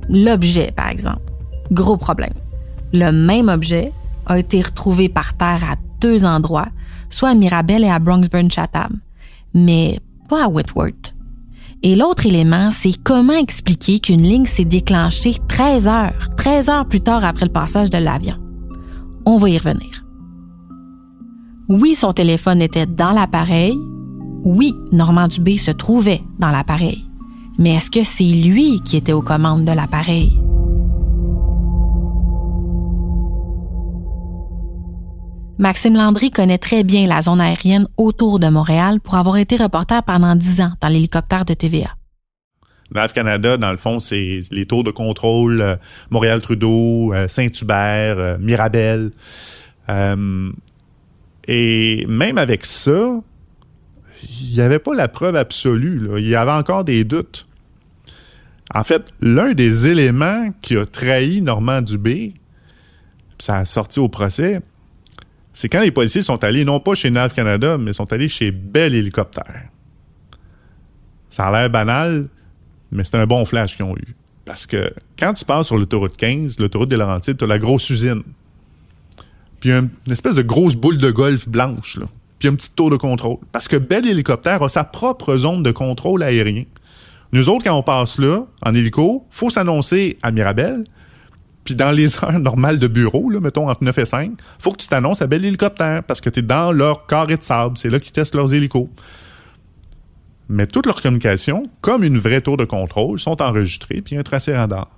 L'objet, 0.09 0.71
par 0.75 0.89
exemple. 0.89 1.21
Gros 1.71 1.97
problème. 1.97 2.33
Le 2.93 3.11
même 3.11 3.49
objet 3.49 3.91
a 4.25 4.39
été 4.39 4.61
retrouvé 4.61 5.09
par 5.09 5.35
terre 5.35 5.63
à 5.63 5.75
deux 5.99 6.25
endroits, 6.25 6.67
soit 7.09 7.29
à 7.29 7.35
Mirabel 7.35 7.83
et 7.83 7.89
à 7.89 7.99
Bronxburn-Chatham, 7.99 8.99
mais 9.53 9.99
pas 10.29 10.45
à 10.45 10.47
Whitworth. 10.47 11.15
Et 11.83 11.95
l'autre 11.95 12.27
élément, 12.27 12.69
c'est 12.69 13.01
comment 13.03 13.33
expliquer 13.33 13.99
qu'une 13.99 14.21
ligne 14.21 14.45
s'est 14.45 14.65
déclenchée 14.65 15.35
13 15.47 15.87
heures, 15.87 16.29
13 16.37 16.69
heures 16.69 16.85
plus 16.85 17.01
tard 17.01 17.25
après 17.25 17.45
le 17.45 17.51
passage 17.51 17.89
de 17.89 17.97
l'avion. 17.97 18.35
On 19.25 19.37
va 19.37 19.49
y 19.49 19.57
revenir. 19.57 20.05
Oui, 21.69 21.95
son 21.95 22.13
téléphone 22.13 22.61
était 22.61 22.85
dans 22.85 23.13
l'appareil, 23.13 23.77
oui, 24.43 24.73
Normand 24.91 25.27
Dubé 25.27 25.57
se 25.57 25.71
trouvait 25.71 26.21
dans 26.39 26.49
l'appareil, 26.49 27.05
mais 27.59 27.75
est-ce 27.75 27.91
que 27.91 28.03
c'est 28.03 28.23
lui 28.23 28.79
qui 28.81 28.97
était 28.97 29.13
aux 29.13 29.21
commandes 29.21 29.65
de 29.65 29.71
l'appareil? 29.71 30.39
Maxime 35.59 35.93
Landry 35.93 36.31
connaît 36.31 36.57
très 36.57 36.83
bien 36.83 37.05
la 37.05 37.21
zone 37.21 37.39
aérienne 37.39 37.87
autour 37.95 38.39
de 38.39 38.47
Montréal 38.47 38.99
pour 38.99 39.13
avoir 39.13 39.37
été 39.37 39.57
reporter 39.57 40.01
pendant 40.01 40.35
dix 40.35 40.59
ans 40.59 40.71
dans 40.81 40.87
l'hélicoptère 40.87 41.45
de 41.45 41.53
TVA. 41.53 41.89
NAV 42.93 43.13
Canada, 43.13 43.57
dans 43.57 43.71
le 43.71 43.77
fond, 43.77 43.99
c'est 43.99 44.39
les 44.51 44.65
tours 44.65 44.83
de 44.83 44.91
contrôle 44.91 45.61
euh, 45.61 45.75
Montréal-Trudeau, 46.09 47.13
euh, 47.13 47.27
Saint-Hubert, 47.27 48.17
euh, 48.17 48.37
Mirabel. 48.39 49.11
et 51.47 52.05
même 52.07 52.37
avec 52.39 52.65
ça, 52.65 53.21
il 54.29 54.53
n'y 54.53 54.61
avait 54.61 54.79
pas 54.79 54.93
la 54.93 55.07
preuve 55.07 55.35
absolue. 55.35 56.09
Il 56.17 56.27
y 56.27 56.35
avait 56.35 56.51
encore 56.51 56.83
des 56.83 57.03
doutes. 57.03 57.45
En 58.73 58.83
fait, 58.83 59.03
l'un 59.19 59.53
des 59.53 59.87
éléments 59.87 60.51
qui 60.61 60.77
a 60.77 60.85
trahi 60.85 61.41
Normand 61.41 61.81
Dubé, 61.81 62.33
ça 63.37 63.57
a 63.57 63.65
sorti 63.65 63.99
au 63.99 64.07
procès, 64.07 64.61
c'est 65.53 65.67
quand 65.67 65.81
les 65.81 65.91
policiers 65.91 66.21
sont 66.21 66.43
allés, 66.43 66.63
non 66.63 66.79
pas 66.79 66.93
chez 66.93 67.09
NAV 67.09 67.33
Canada, 67.33 67.77
mais 67.77 67.91
sont 67.91 68.11
allés 68.13 68.29
chez 68.29 68.51
Bell 68.51 68.95
Hélicoptère. 68.95 69.63
Ça 71.29 71.47
a 71.47 71.51
l'air 71.51 71.69
banal, 71.69 72.29
mais 72.91 73.03
c'est 73.03 73.17
un 73.17 73.25
bon 73.25 73.43
flash 73.45 73.75
qu'ils 73.75 73.85
ont 73.85 73.95
eu. 73.95 74.15
Parce 74.45 74.65
que 74.65 74.93
quand 75.19 75.33
tu 75.33 75.45
passes 75.45 75.67
sur 75.67 75.77
l'autoroute 75.77 76.15
15, 76.15 76.59
l'autoroute 76.59 76.89
des 76.89 76.97
Laurentides, 76.97 77.37
tu 77.37 77.43
as 77.43 77.47
la 77.47 77.59
grosse 77.59 77.89
usine. 77.89 78.23
Puis 79.59 79.71
une 79.71 79.89
espèce 80.09 80.35
de 80.35 80.41
grosse 80.41 80.75
boule 80.75 80.97
de 80.97 81.11
golf 81.11 81.47
blanche, 81.47 81.97
là. 81.97 82.05
Puis 82.41 82.49
un 82.49 82.55
petit 82.55 82.73
tour 82.73 82.89
de 82.89 82.97
contrôle. 82.97 83.37
Parce 83.51 83.67
que 83.67 83.75
Bell 83.75 84.07
Hélicoptère 84.07 84.63
a 84.63 84.67
sa 84.67 84.83
propre 84.83 85.37
zone 85.37 85.61
de 85.61 85.71
contrôle 85.71 86.23
aérien. 86.23 86.63
Nous 87.33 87.49
autres, 87.49 87.63
quand 87.65 87.75
on 87.75 87.83
passe 87.83 88.17
là, 88.17 88.47
en 88.65 88.73
hélico, 88.73 89.27
faut 89.29 89.51
s'annoncer 89.51 90.17
à 90.23 90.31
Mirabel. 90.31 90.83
Puis 91.63 91.75
dans 91.75 91.91
les 91.91 92.15
heures 92.23 92.39
normales 92.39 92.79
de 92.79 92.87
bureau, 92.87 93.29
là, 93.29 93.39
mettons 93.39 93.69
entre 93.69 93.83
9 93.83 93.95
et 93.95 94.05
5, 94.05 94.31
faut 94.57 94.71
que 94.71 94.77
tu 94.77 94.87
t'annonces 94.87 95.21
à 95.21 95.27
Bell 95.27 95.45
Hélicoptère 95.45 96.01
parce 96.03 96.19
que 96.19 96.31
tu 96.31 96.39
es 96.39 96.41
dans 96.41 96.71
leur 96.71 97.05
carré 97.05 97.37
de 97.37 97.43
sable. 97.43 97.77
C'est 97.77 97.91
là 97.91 97.99
qu'ils 97.99 98.11
testent 98.11 98.33
leurs 98.33 98.55
hélicos. 98.55 98.89
Mais 100.49 100.65
toutes 100.65 100.87
leurs 100.87 100.99
communications, 100.99 101.61
comme 101.81 102.03
une 102.03 102.17
vraie 102.17 102.41
tour 102.41 102.57
de 102.57 102.65
contrôle, 102.65 103.19
sont 103.19 103.39
enregistrées, 103.39 104.01
puis 104.01 104.13
il 104.13 104.15
y 104.15 104.17
a 104.17 104.21
un 104.21 104.23
tracé 104.23 104.51
radar. 104.55 104.89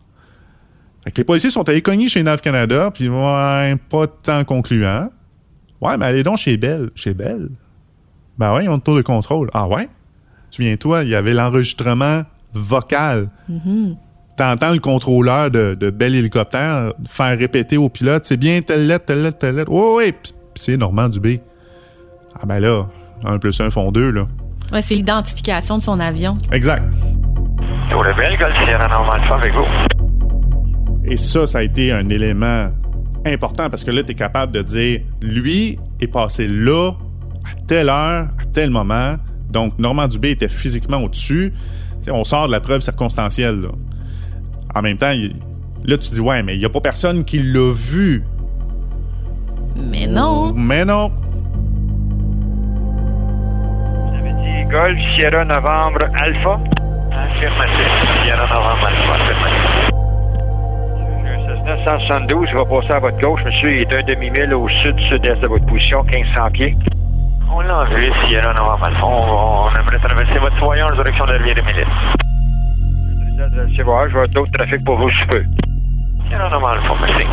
Les 1.17 1.25
policiers 1.25 1.49
sont 1.49 1.67
allés 1.67 1.81
cogner 1.81 2.07
chez 2.07 2.23
Nav 2.23 2.39
Canada, 2.39 2.89
puis 2.91 3.09
ouais, 3.09 3.75
pas 3.89 4.07
tant 4.07 4.45
concluant. 4.45 5.09
Ouais, 5.83 5.97
mais 5.97 6.05
allez 6.05 6.23
donc 6.23 6.37
chez 6.37 6.55
Bell. 6.55 6.87
Chez 6.95 7.13
Bell? 7.13 7.49
Ben 8.37 8.53
ouais, 8.53 8.63
ils 8.63 8.69
ont 8.69 8.75
une 8.75 8.81
tour 8.81 8.95
de 8.95 9.01
contrôle. 9.01 9.49
Ah 9.53 9.67
ouais? 9.67 9.89
Souviens-toi, 10.49 11.03
il 11.03 11.09
y 11.09 11.15
avait 11.15 11.33
l'enregistrement 11.33 12.21
vocal. 12.53 13.29
Mm-hmm. 13.51 13.95
T'entends 14.37 14.71
le 14.71 14.79
contrôleur 14.79 15.51
de, 15.51 15.75
de 15.79 15.89
Bell 15.89 16.15
Hélicoptère 16.15 16.93
faire 17.05 17.37
répéter 17.37 17.77
au 17.77 17.89
pilote, 17.89 18.23
c'est 18.25 18.37
bien 18.37 18.61
telle 18.61 18.87
lettre, 18.87 19.05
telle 19.05 19.23
lettre, 19.23 19.37
telle 19.37 19.55
lettre. 19.55 19.71
Ouais, 19.71 19.95
ouais, 19.95 20.15
c'est 20.55 20.77
Normand 20.77 21.09
Dubé. 21.09 21.41
Ah 22.35 22.45
ben 22.45 22.59
là, 22.59 22.85
un 23.25 23.37
plus 23.37 23.59
un 23.59 23.69
font 23.69 23.91
deux, 23.91 24.09
là. 24.09 24.25
Ouais, 24.71 24.81
c'est 24.81 24.95
l'identification 24.95 25.77
de 25.77 25.83
son 25.83 25.99
avion. 25.99 26.37
Exact. 26.51 26.83
avec 29.33 29.53
vous. 29.53 29.67
Et 31.03 31.17
ça, 31.17 31.45
ça 31.45 31.59
a 31.59 31.61
été 31.63 31.91
un 31.91 32.07
élément 32.09 32.69
important 33.25 33.69
parce 33.69 33.83
que 33.83 33.91
là, 33.91 34.03
tu 34.03 34.11
es 34.11 34.15
capable 34.15 34.51
de 34.51 34.61
dire, 34.61 35.01
lui 35.21 35.79
est 35.99 36.07
passé 36.07 36.47
là, 36.47 36.91
à 37.45 37.55
telle 37.67 37.89
heure, 37.89 38.27
à 38.39 38.45
tel 38.53 38.69
moment. 38.69 39.15
Donc, 39.49 39.77
Normand 39.79 40.07
Dubé 40.07 40.31
était 40.31 40.49
physiquement 40.49 40.97
au-dessus. 40.97 41.53
on 42.09 42.23
sort 42.23 42.47
de 42.47 42.51
la 42.51 42.59
preuve 42.59 42.81
circonstancielle. 42.81 43.61
Là. 43.61 43.69
En 44.75 44.81
même 44.81 44.97
temps, 44.97 45.13
là, 45.83 45.97
tu 45.97 46.09
dis, 46.09 46.19
ouais, 46.19 46.41
mais 46.43 46.55
il 46.55 46.59
n'y 46.59 46.65
a 46.65 46.69
pas 46.69 46.81
personne 46.81 47.23
qui 47.23 47.39
l'a 47.39 47.71
vu. 47.71 48.23
Mais 49.75 50.07
non. 50.07 50.53
Mais 50.53 50.85
non. 50.85 51.11
Vous 54.07 54.17
avez 54.17 54.33
dit 54.33 54.69
Golf, 54.71 54.97
Sierra 55.15 55.45
Novembre, 55.45 56.03
Alpha? 56.15 56.59
Affirmatif. 57.11 57.89
Sierra 58.23 58.47
Novembre, 58.47 58.85
Alpha. 58.87 59.13
Affirmatif. 59.13 60.02
972, 61.65 62.49
je 62.51 62.57
vais 62.57 62.65
passer 62.65 62.91
à 62.91 62.99
votre 62.99 63.17
gauche, 63.19 63.41
monsieur. 63.45 63.73
Il 63.73 63.81
est 63.81 63.93
un 63.93 64.03
demi-mille 64.03 64.53
au 64.53 64.67
sud-sud-est 64.67 65.41
de 65.41 65.47
votre 65.47 65.65
position, 65.65 66.03
1500 66.03 66.51
pieds. 66.51 66.75
On 67.49 67.61
l'a 67.61 67.85
vu, 67.85 68.03
Sierra 68.27 68.53
Novembre 68.53 68.83
Alpha. 68.83 69.05
On, 69.05 69.67
on 69.67 69.79
aimerait 69.79 69.99
traverser 69.99 70.39
votre 70.39 70.57
foyer 70.57 70.83
en 70.83 70.93
direction 70.93 71.25
de 71.25 71.31
la 71.31 71.37
rivière 71.37 71.55
des 71.55 71.61
Milices. 71.61 71.87
Je 73.77 74.17
vais 74.17 74.27
d'autres 74.27 74.51
trafic 74.51 74.83
pour 74.83 74.97
vous, 74.97 75.09
je 75.09 75.27
peux. 75.27 75.43
Sierra 76.27 76.49
Novembre 76.49 76.67
Alpha, 76.67 76.95
merci. 76.99 77.23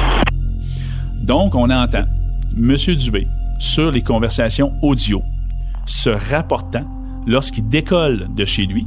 Donc, 1.27 1.55
on 1.57 1.69
entend 1.69 2.05
M. 2.57 2.77
Dubé 2.77 3.27
sur 3.59 3.91
les 3.91 4.03
conversations 4.03 4.73
audio 4.83 5.23
se 5.87 6.11
rapportant 6.11 6.85
lorsqu'il 7.27 7.69
décolle 7.69 8.27
de 8.35 8.45
chez 8.45 8.67
lui 8.67 8.87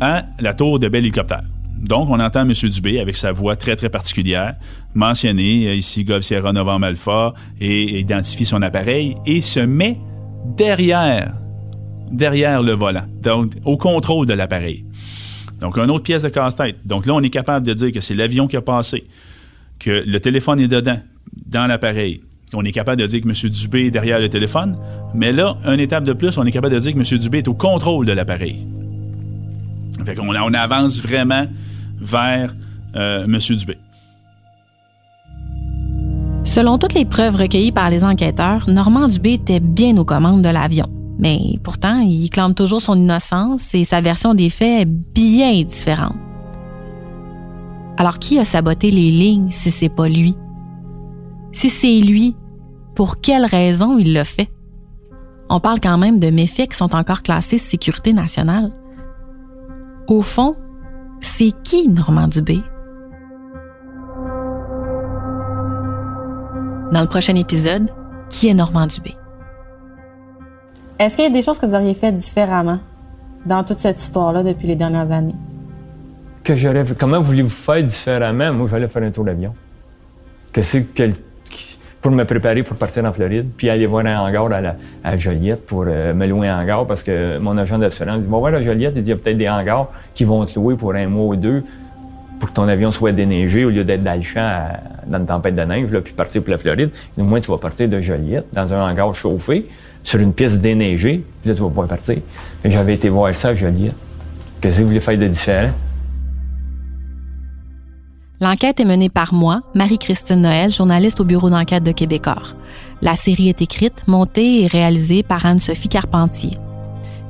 à 0.00 0.24
la 0.40 0.52
tour 0.52 0.78
de 0.78 0.88
bel 0.88 1.04
hélicoptère. 1.04 1.53
Donc, 1.84 2.08
on 2.08 2.18
entend 2.18 2.48
M. 2.48 2.52
Dubé 2.52 2.98
avec 2.98 3.16
sa 3.16 3.32
voix 3.32 3.56
très, 3.56 3.76
très 3.76 3.90
particulière 3.90 4.54
mentionner 4.94 5.68
euh, 5.68 5.74
ici 5.74 6.04
Golf 6.04 6.24
Sierra 6.24 6.52
Novembre 6.52 7.34
et 7.60 8.00
identifie 8.00 8.46
son 8.46 8.62
appareil 8.62 9.16
et 9.26 9.40
se 9.40 9.60
met 9.60 9.98
derrière, 10.56 11.34
derrière 12.10 12.62
le 12.62 12.72
volant, 12.72 13.04
donc 13.22 13.52
au 13.64 13.76
contrôle 13.76 14.26
de 14.26 14.32
l'appareil. 14.32 14.84
Donc, 15.60 15.76
une 15.76 15.90
autre 15.90 16.04
pièce 16.04 16.22
de 16.22 16.28
casse-tête. 16.30 16.76
Donc 16.86 17.06
là, 17.06 17.14
on 17.14 17.20
est 17.20 17.30
capable 17.30 17.66
de 17.66 17.74
dire 17.74 17.92
que 17.92 18.00
c'est 18.00 18.14
l'avion 18.14 18.46
qui 18.46 18.56
a 18.56 18.62
passé, 18.62 19.04
que 19.78 20.04
le 20.06 20.20
téléphone 20.20 20.60
est 20.60 20.68
dedans, 20.68 20.98
dans 21.46 21.66
l'appareil. 21.66 22.22
On 22.54 22.64
est 22.64 22.72
capable 22.72 23.00
de 23.00 23.06
dire 23.06 23.20
que 23.20 23.28
M. 23.28 23.50
Dubé 23.50 23.86
est 23.86 23.90
derrière 23.90 24.20
le 24.20 24.28
téléphone, 24.28 24.78
mais 25.14 25.32
là, 25.32 25.56
une 25.66 25.80
étape 25.80 26.04
de 26.04 26.12
plus, 26.14 26.38
on 26.38 26.44
est 26.44 26.52
capable 26.52 26.74
de 26.74 26.80
dire 26.80 26.92
que 26.94 26.98
M. 26.98 27.18
Dubé 27.18 27.38
est 27.38 27.48
au 27.48 27.54
contrôle 27.54 28.06
de 28.06 28.12
l'appareil. 28.12 28.66
Fait 30.04 30.18
on 30.18 30.54
avance 30.54 31.02
vraiment 31.02 31.46
vers 31.98 32.54
euh, 32.96 33.24
M. 33.24 33.38
Dubé. 33.38 33.78
Selon 36.44 36.78
toutes 36.78 36.94
les 36.94 37.04
preuves 37.04 37.36
recueillies 37.36 37.72
par 37.72 37.90
les 37.90 38.04
enquêteurs, 38.04 38.68
Normand 38.68 39.08
Dubé 39.08 39.32
était 39.34 39.60
bien 39.60 39.96
aux 39.96 40.04
commandes 40.04 40.42
de 40.42 40.50
l'avion. 40.50 40.86
Mais 41.18 41.58
pourtant, 41.62 42.00
il 42.00 42.28
clame 42.28 42.54
toujours 42.54 42.82
son 42.82 42.96
innocence 42.96 43.74
et 43.74 43.84
sa 43.84 44.00
version 44.00 44.34
des 44.34 44.50
faits 44.50 44.82
est 44.82 44.90
bien 44.90 45.62
différente. 45.62 46.16
Alors 47.96 48.18
qui 48.18 48.38
a 48.38 48.44
saboté 48.44 48.90
les 48.90 49.10
lignes 49.10 49.50
si 49.50 49.70
c'est 49.70 49.88
pas 49.88 50.08
lui? 50.08 50.36
Si 51.52 51.70
c'est 51.70 52.00
lui, 52.00 52.36
pour 52.94 53.20
quelle 53.20 53.44
raison 53.44 53.98
il 53.98 54.12
l'a 54.12 54.24
fait? 54.24 54.50
On 55.48 55.60
parle 55.60 55.80
quand 55.80 55.98
même 55.98 56.18
de 56.18 56.30
méfaits 56.30 56.68
qui 56.68 56.76
sont 56.76 56.94
encore 56.94 57.22
classés 57.22 57.58
sécurité 57.58 58.12
nationale. 58.12 58.72
Au 60.08 60.20
fond, 60.22 60.56
c'est 61.24 61.52
qui 61.62 61.88
Normand 61.88 62.28
Dubé? 62.28 62.60
Dans 66.92 67.00
le 67.00 67.08
prochain 67.08 67.34
épisode, 67.34 67.90
qui 68.28 68.48
est 68.48 68.54
Normand 68.54 68.86
Dubé? 68.86 69.14
Est-ce 70.98 71.16
qu'il 71.16 71.24
y 71.24 71.28
a 71.28 71.30
des 71.30 71.42
choses 71.42 71.58
que 71.58 71.66
vous 71.66 71.74
auriez 71.74 71.94
fait 71.94 72.12
différemment 72.12 72.78
dans 73.46 73.64
toute 73.64 73.78
cette 73.78 74.00
histoire-là 74.00 74.42
depuis 74.44 74.66
les 74.68 74.76
dernières 74.76 75.10
années? 75.10 75.34
Que 76.44 76.54
j'aurais. 76.54 76.84
Comment 76.98 77.22
voulez-vous 77.22 77.48
faire 77.48 77.82
différemment? 77.82 78.52
Moi, 78.52 78.68
j'allais 78.70 78.88
faire 78.88 79.02
un 79.02 79.10
tour 79.10 79.24
d'avion. 79.24 79.54
Que 80.52 80.60
c'est 80.62 80.86
pour 82.04 82.12
me 82.12 82.26
préparer 82.26 82.62
pour 82.62 82.76
partir 82.76 83.02
en 83.06 83.14
Floride, 83.14 83.46
puis 83.56 83.70
aller 83.70 83.86
voir 83.86 84.04
un 84.04 84.18
hangar 84.18 84.50
à, 85.02 85.16
Joliette 85.16 85.64
pour 85.64 85.86
euh, 85.88 86.12
me 86.12 86.26
louer 86.26 86.48
un 86.48 86.60
hangar 86.60 86.86
parce 86.86 87.02
que 87.02 87.38
mon 87.38 87.56
agent 87.56 87.78
d'assurance 87.78 88.20
dit 88.20 88.28
Bon, 88.28 88.40
voilà, 88.40 88.60
Joliette, 88.60 88.92
il 88.94 89.08
y 89.08 89.12
a 89.12 89.16
peut-être 89.16 89.38
des 89.38 89.48
hangars 89.48 89.88
qui 90.12 90.24
vont 90.24 90.44
te 90.44 90.58
louer 90.58 90.74
pour 90.74 90.94
un 90.94 91.06
mois 91.06 91.28
ou 91.28 91.36
deux 91.36 91.64
pour 92.38 92.50
que 92.50 92.54
ton 92.54 92.68
avion 92.68 92.92
soit 92.92 93.12
déneigé 93.12 93.64
au 93.64 93.70
lieu 93.70 93.84
d'être 93.84 94.02
dans 94.02 94.16
le 94.16 94.22
champ 94.22 94.68
dans 95.06 95.16
une 95.16 95.24
tempête 95.24 95.54
de 95.54 95.62
neige, 95.62 95.90
là, 95.90 96.02
puis 96.02 96.12
partir 96.12 96.42
pour 96.42 96.50
la 96.50 96.58
Floride. 96.58 96.90
Au 97.16 97.22
moins, 97.22 97.40
tu 97.40 97.50
vas 97.50 97.56
partir 97.56 97.88
de 97.88 97.98
Joliette 98.00 98.48
dans 98.52 98.74
un 98.74 98.86
hangar 98.86 99.14
chauffé 99.14 99.64
sur 100.02 100.20
une 100.20 100.34
piste 100.34 100.58
déneigée, 100.58 101.24
puis 101.40 101.48
là, 101.48 101.54
tu 101.54 101.62
vas 101.62 101.68
pouvoir 101.68 101.88
partir. 101.88 102.18
J'avais 102.66 102.92
été 102.92 103.08
voir 103.08 103.34
ça 103.34 103.48
à 103.48 103.54
Joliette. 103.54 103.96
Qu'est-ce 104.60 104.76
que 104.76 104.82
vous 104.82 104.88
voulez 104.88 105.00
faire 105.00 105.16
de 105.16 105.26
différent? 105.26 105.70
L'enquête 108.44 108.78
est 108.78 108.84
menée 108.84 109.08
par 109.08 109.32
moi, 109.32 109.62
Marie-Christine 109.74 110.42
Noël, 110.42 110.70
journaliste 110.70 111.18
au 111.18 111.24
bureau 111.24 111.48
d'enquête 111.48 111.82
de 111.82 111.92
Québecor. 111.92 112.52
La 113.00 113.16
série 113.16 113.48
est 113.48 113.62
écrite, 113.62 114.06
montée 114.06 114.60
et 114.60 114.66
réalisée 114.66 115.22
par 115.22 115.46
Anne-Sophie 115.46 115.88
Carpentier. 115.88 116.58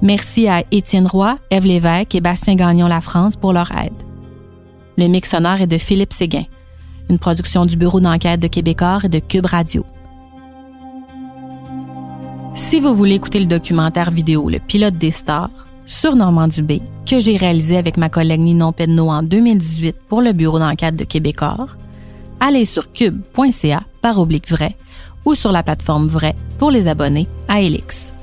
Merci 0.02 0.48
à 0.48 0.64
Étienne 0.72 1.06
Roy, 1.06 1.36
Eve 1.52 1.66
Lévesque 1.66 2.16
et 2.16 2.20
Bastien 2.20 2.56
Gagnon 2.56 2.88
La 2.88 3.00
France 3.00 3.36
pour 3.36 3.52
leur 3.52 3.70
aide. 3.80 3.92
Le 4.98 5.06
mix 5.06 5.30
sonore 5.30 5.60
est 5.60 5.68
de 5.68 5.78
Philippe 5.78 6.12
Séguin, 6.12 6.46
une 7.08 7.20
production 7.20 7.64
du 7.64 7.76
bureau 7.76 8.00
d'enquête 8.00 8.40
de 8.40 8.48
Québecor 8.48 9.04
et 9.04 9.08
de 9.08 9.20
Cube 9.20 9.46
Radio. 9.46 9.86
Si 12.56 12.80
vous 12.80 12.96
voulez 12.96 13.14
écouter 13.14 13.38
le 13.38 13.46
documentaire 13.46 14.10
vidéo 14.10 14.50
Le 14.50 14.58
pilote 14.58 14.98
des 14.98 15.12
stars 15.12 15.63
sur 15.86 16.16
Normandie 16.16 16.62
Bay, 16.62 16.80
que 17.06 17.20
j'ai 17.20 17.36
réalisé 17.36 17.76
avec 17.76 17.96
ma 17.96 18.08
collègue 18.08 18.40
Ninon 18.40 18.72
Pedneau 18.72 19.08
en 19.10 19.22
2018 19.22 19.96
pour 20.08 20.22
le 20.22 20.32
bureau 20.32 20.58
d'enquête 20.58 20.96
de 20.96 21.04
Québecor, 21.04 21.76
allez 22.40 22.64
sur 22.64 22.92
cube.ca 22.92 23.82
par 24.00 24.18
oblique 24.18 24.48
vrai 24.48 24.76
ou 25.24 25.34
sur 25.34 25.52
la 25.52 25.62
plateforme 25.62 26.08
Vrai 26.08 26.34
pour 26.58 26.70
les 26.70 26.88
abonnés 26.88 27.28
à 27.48 27.60
Elix. 27.60 28.13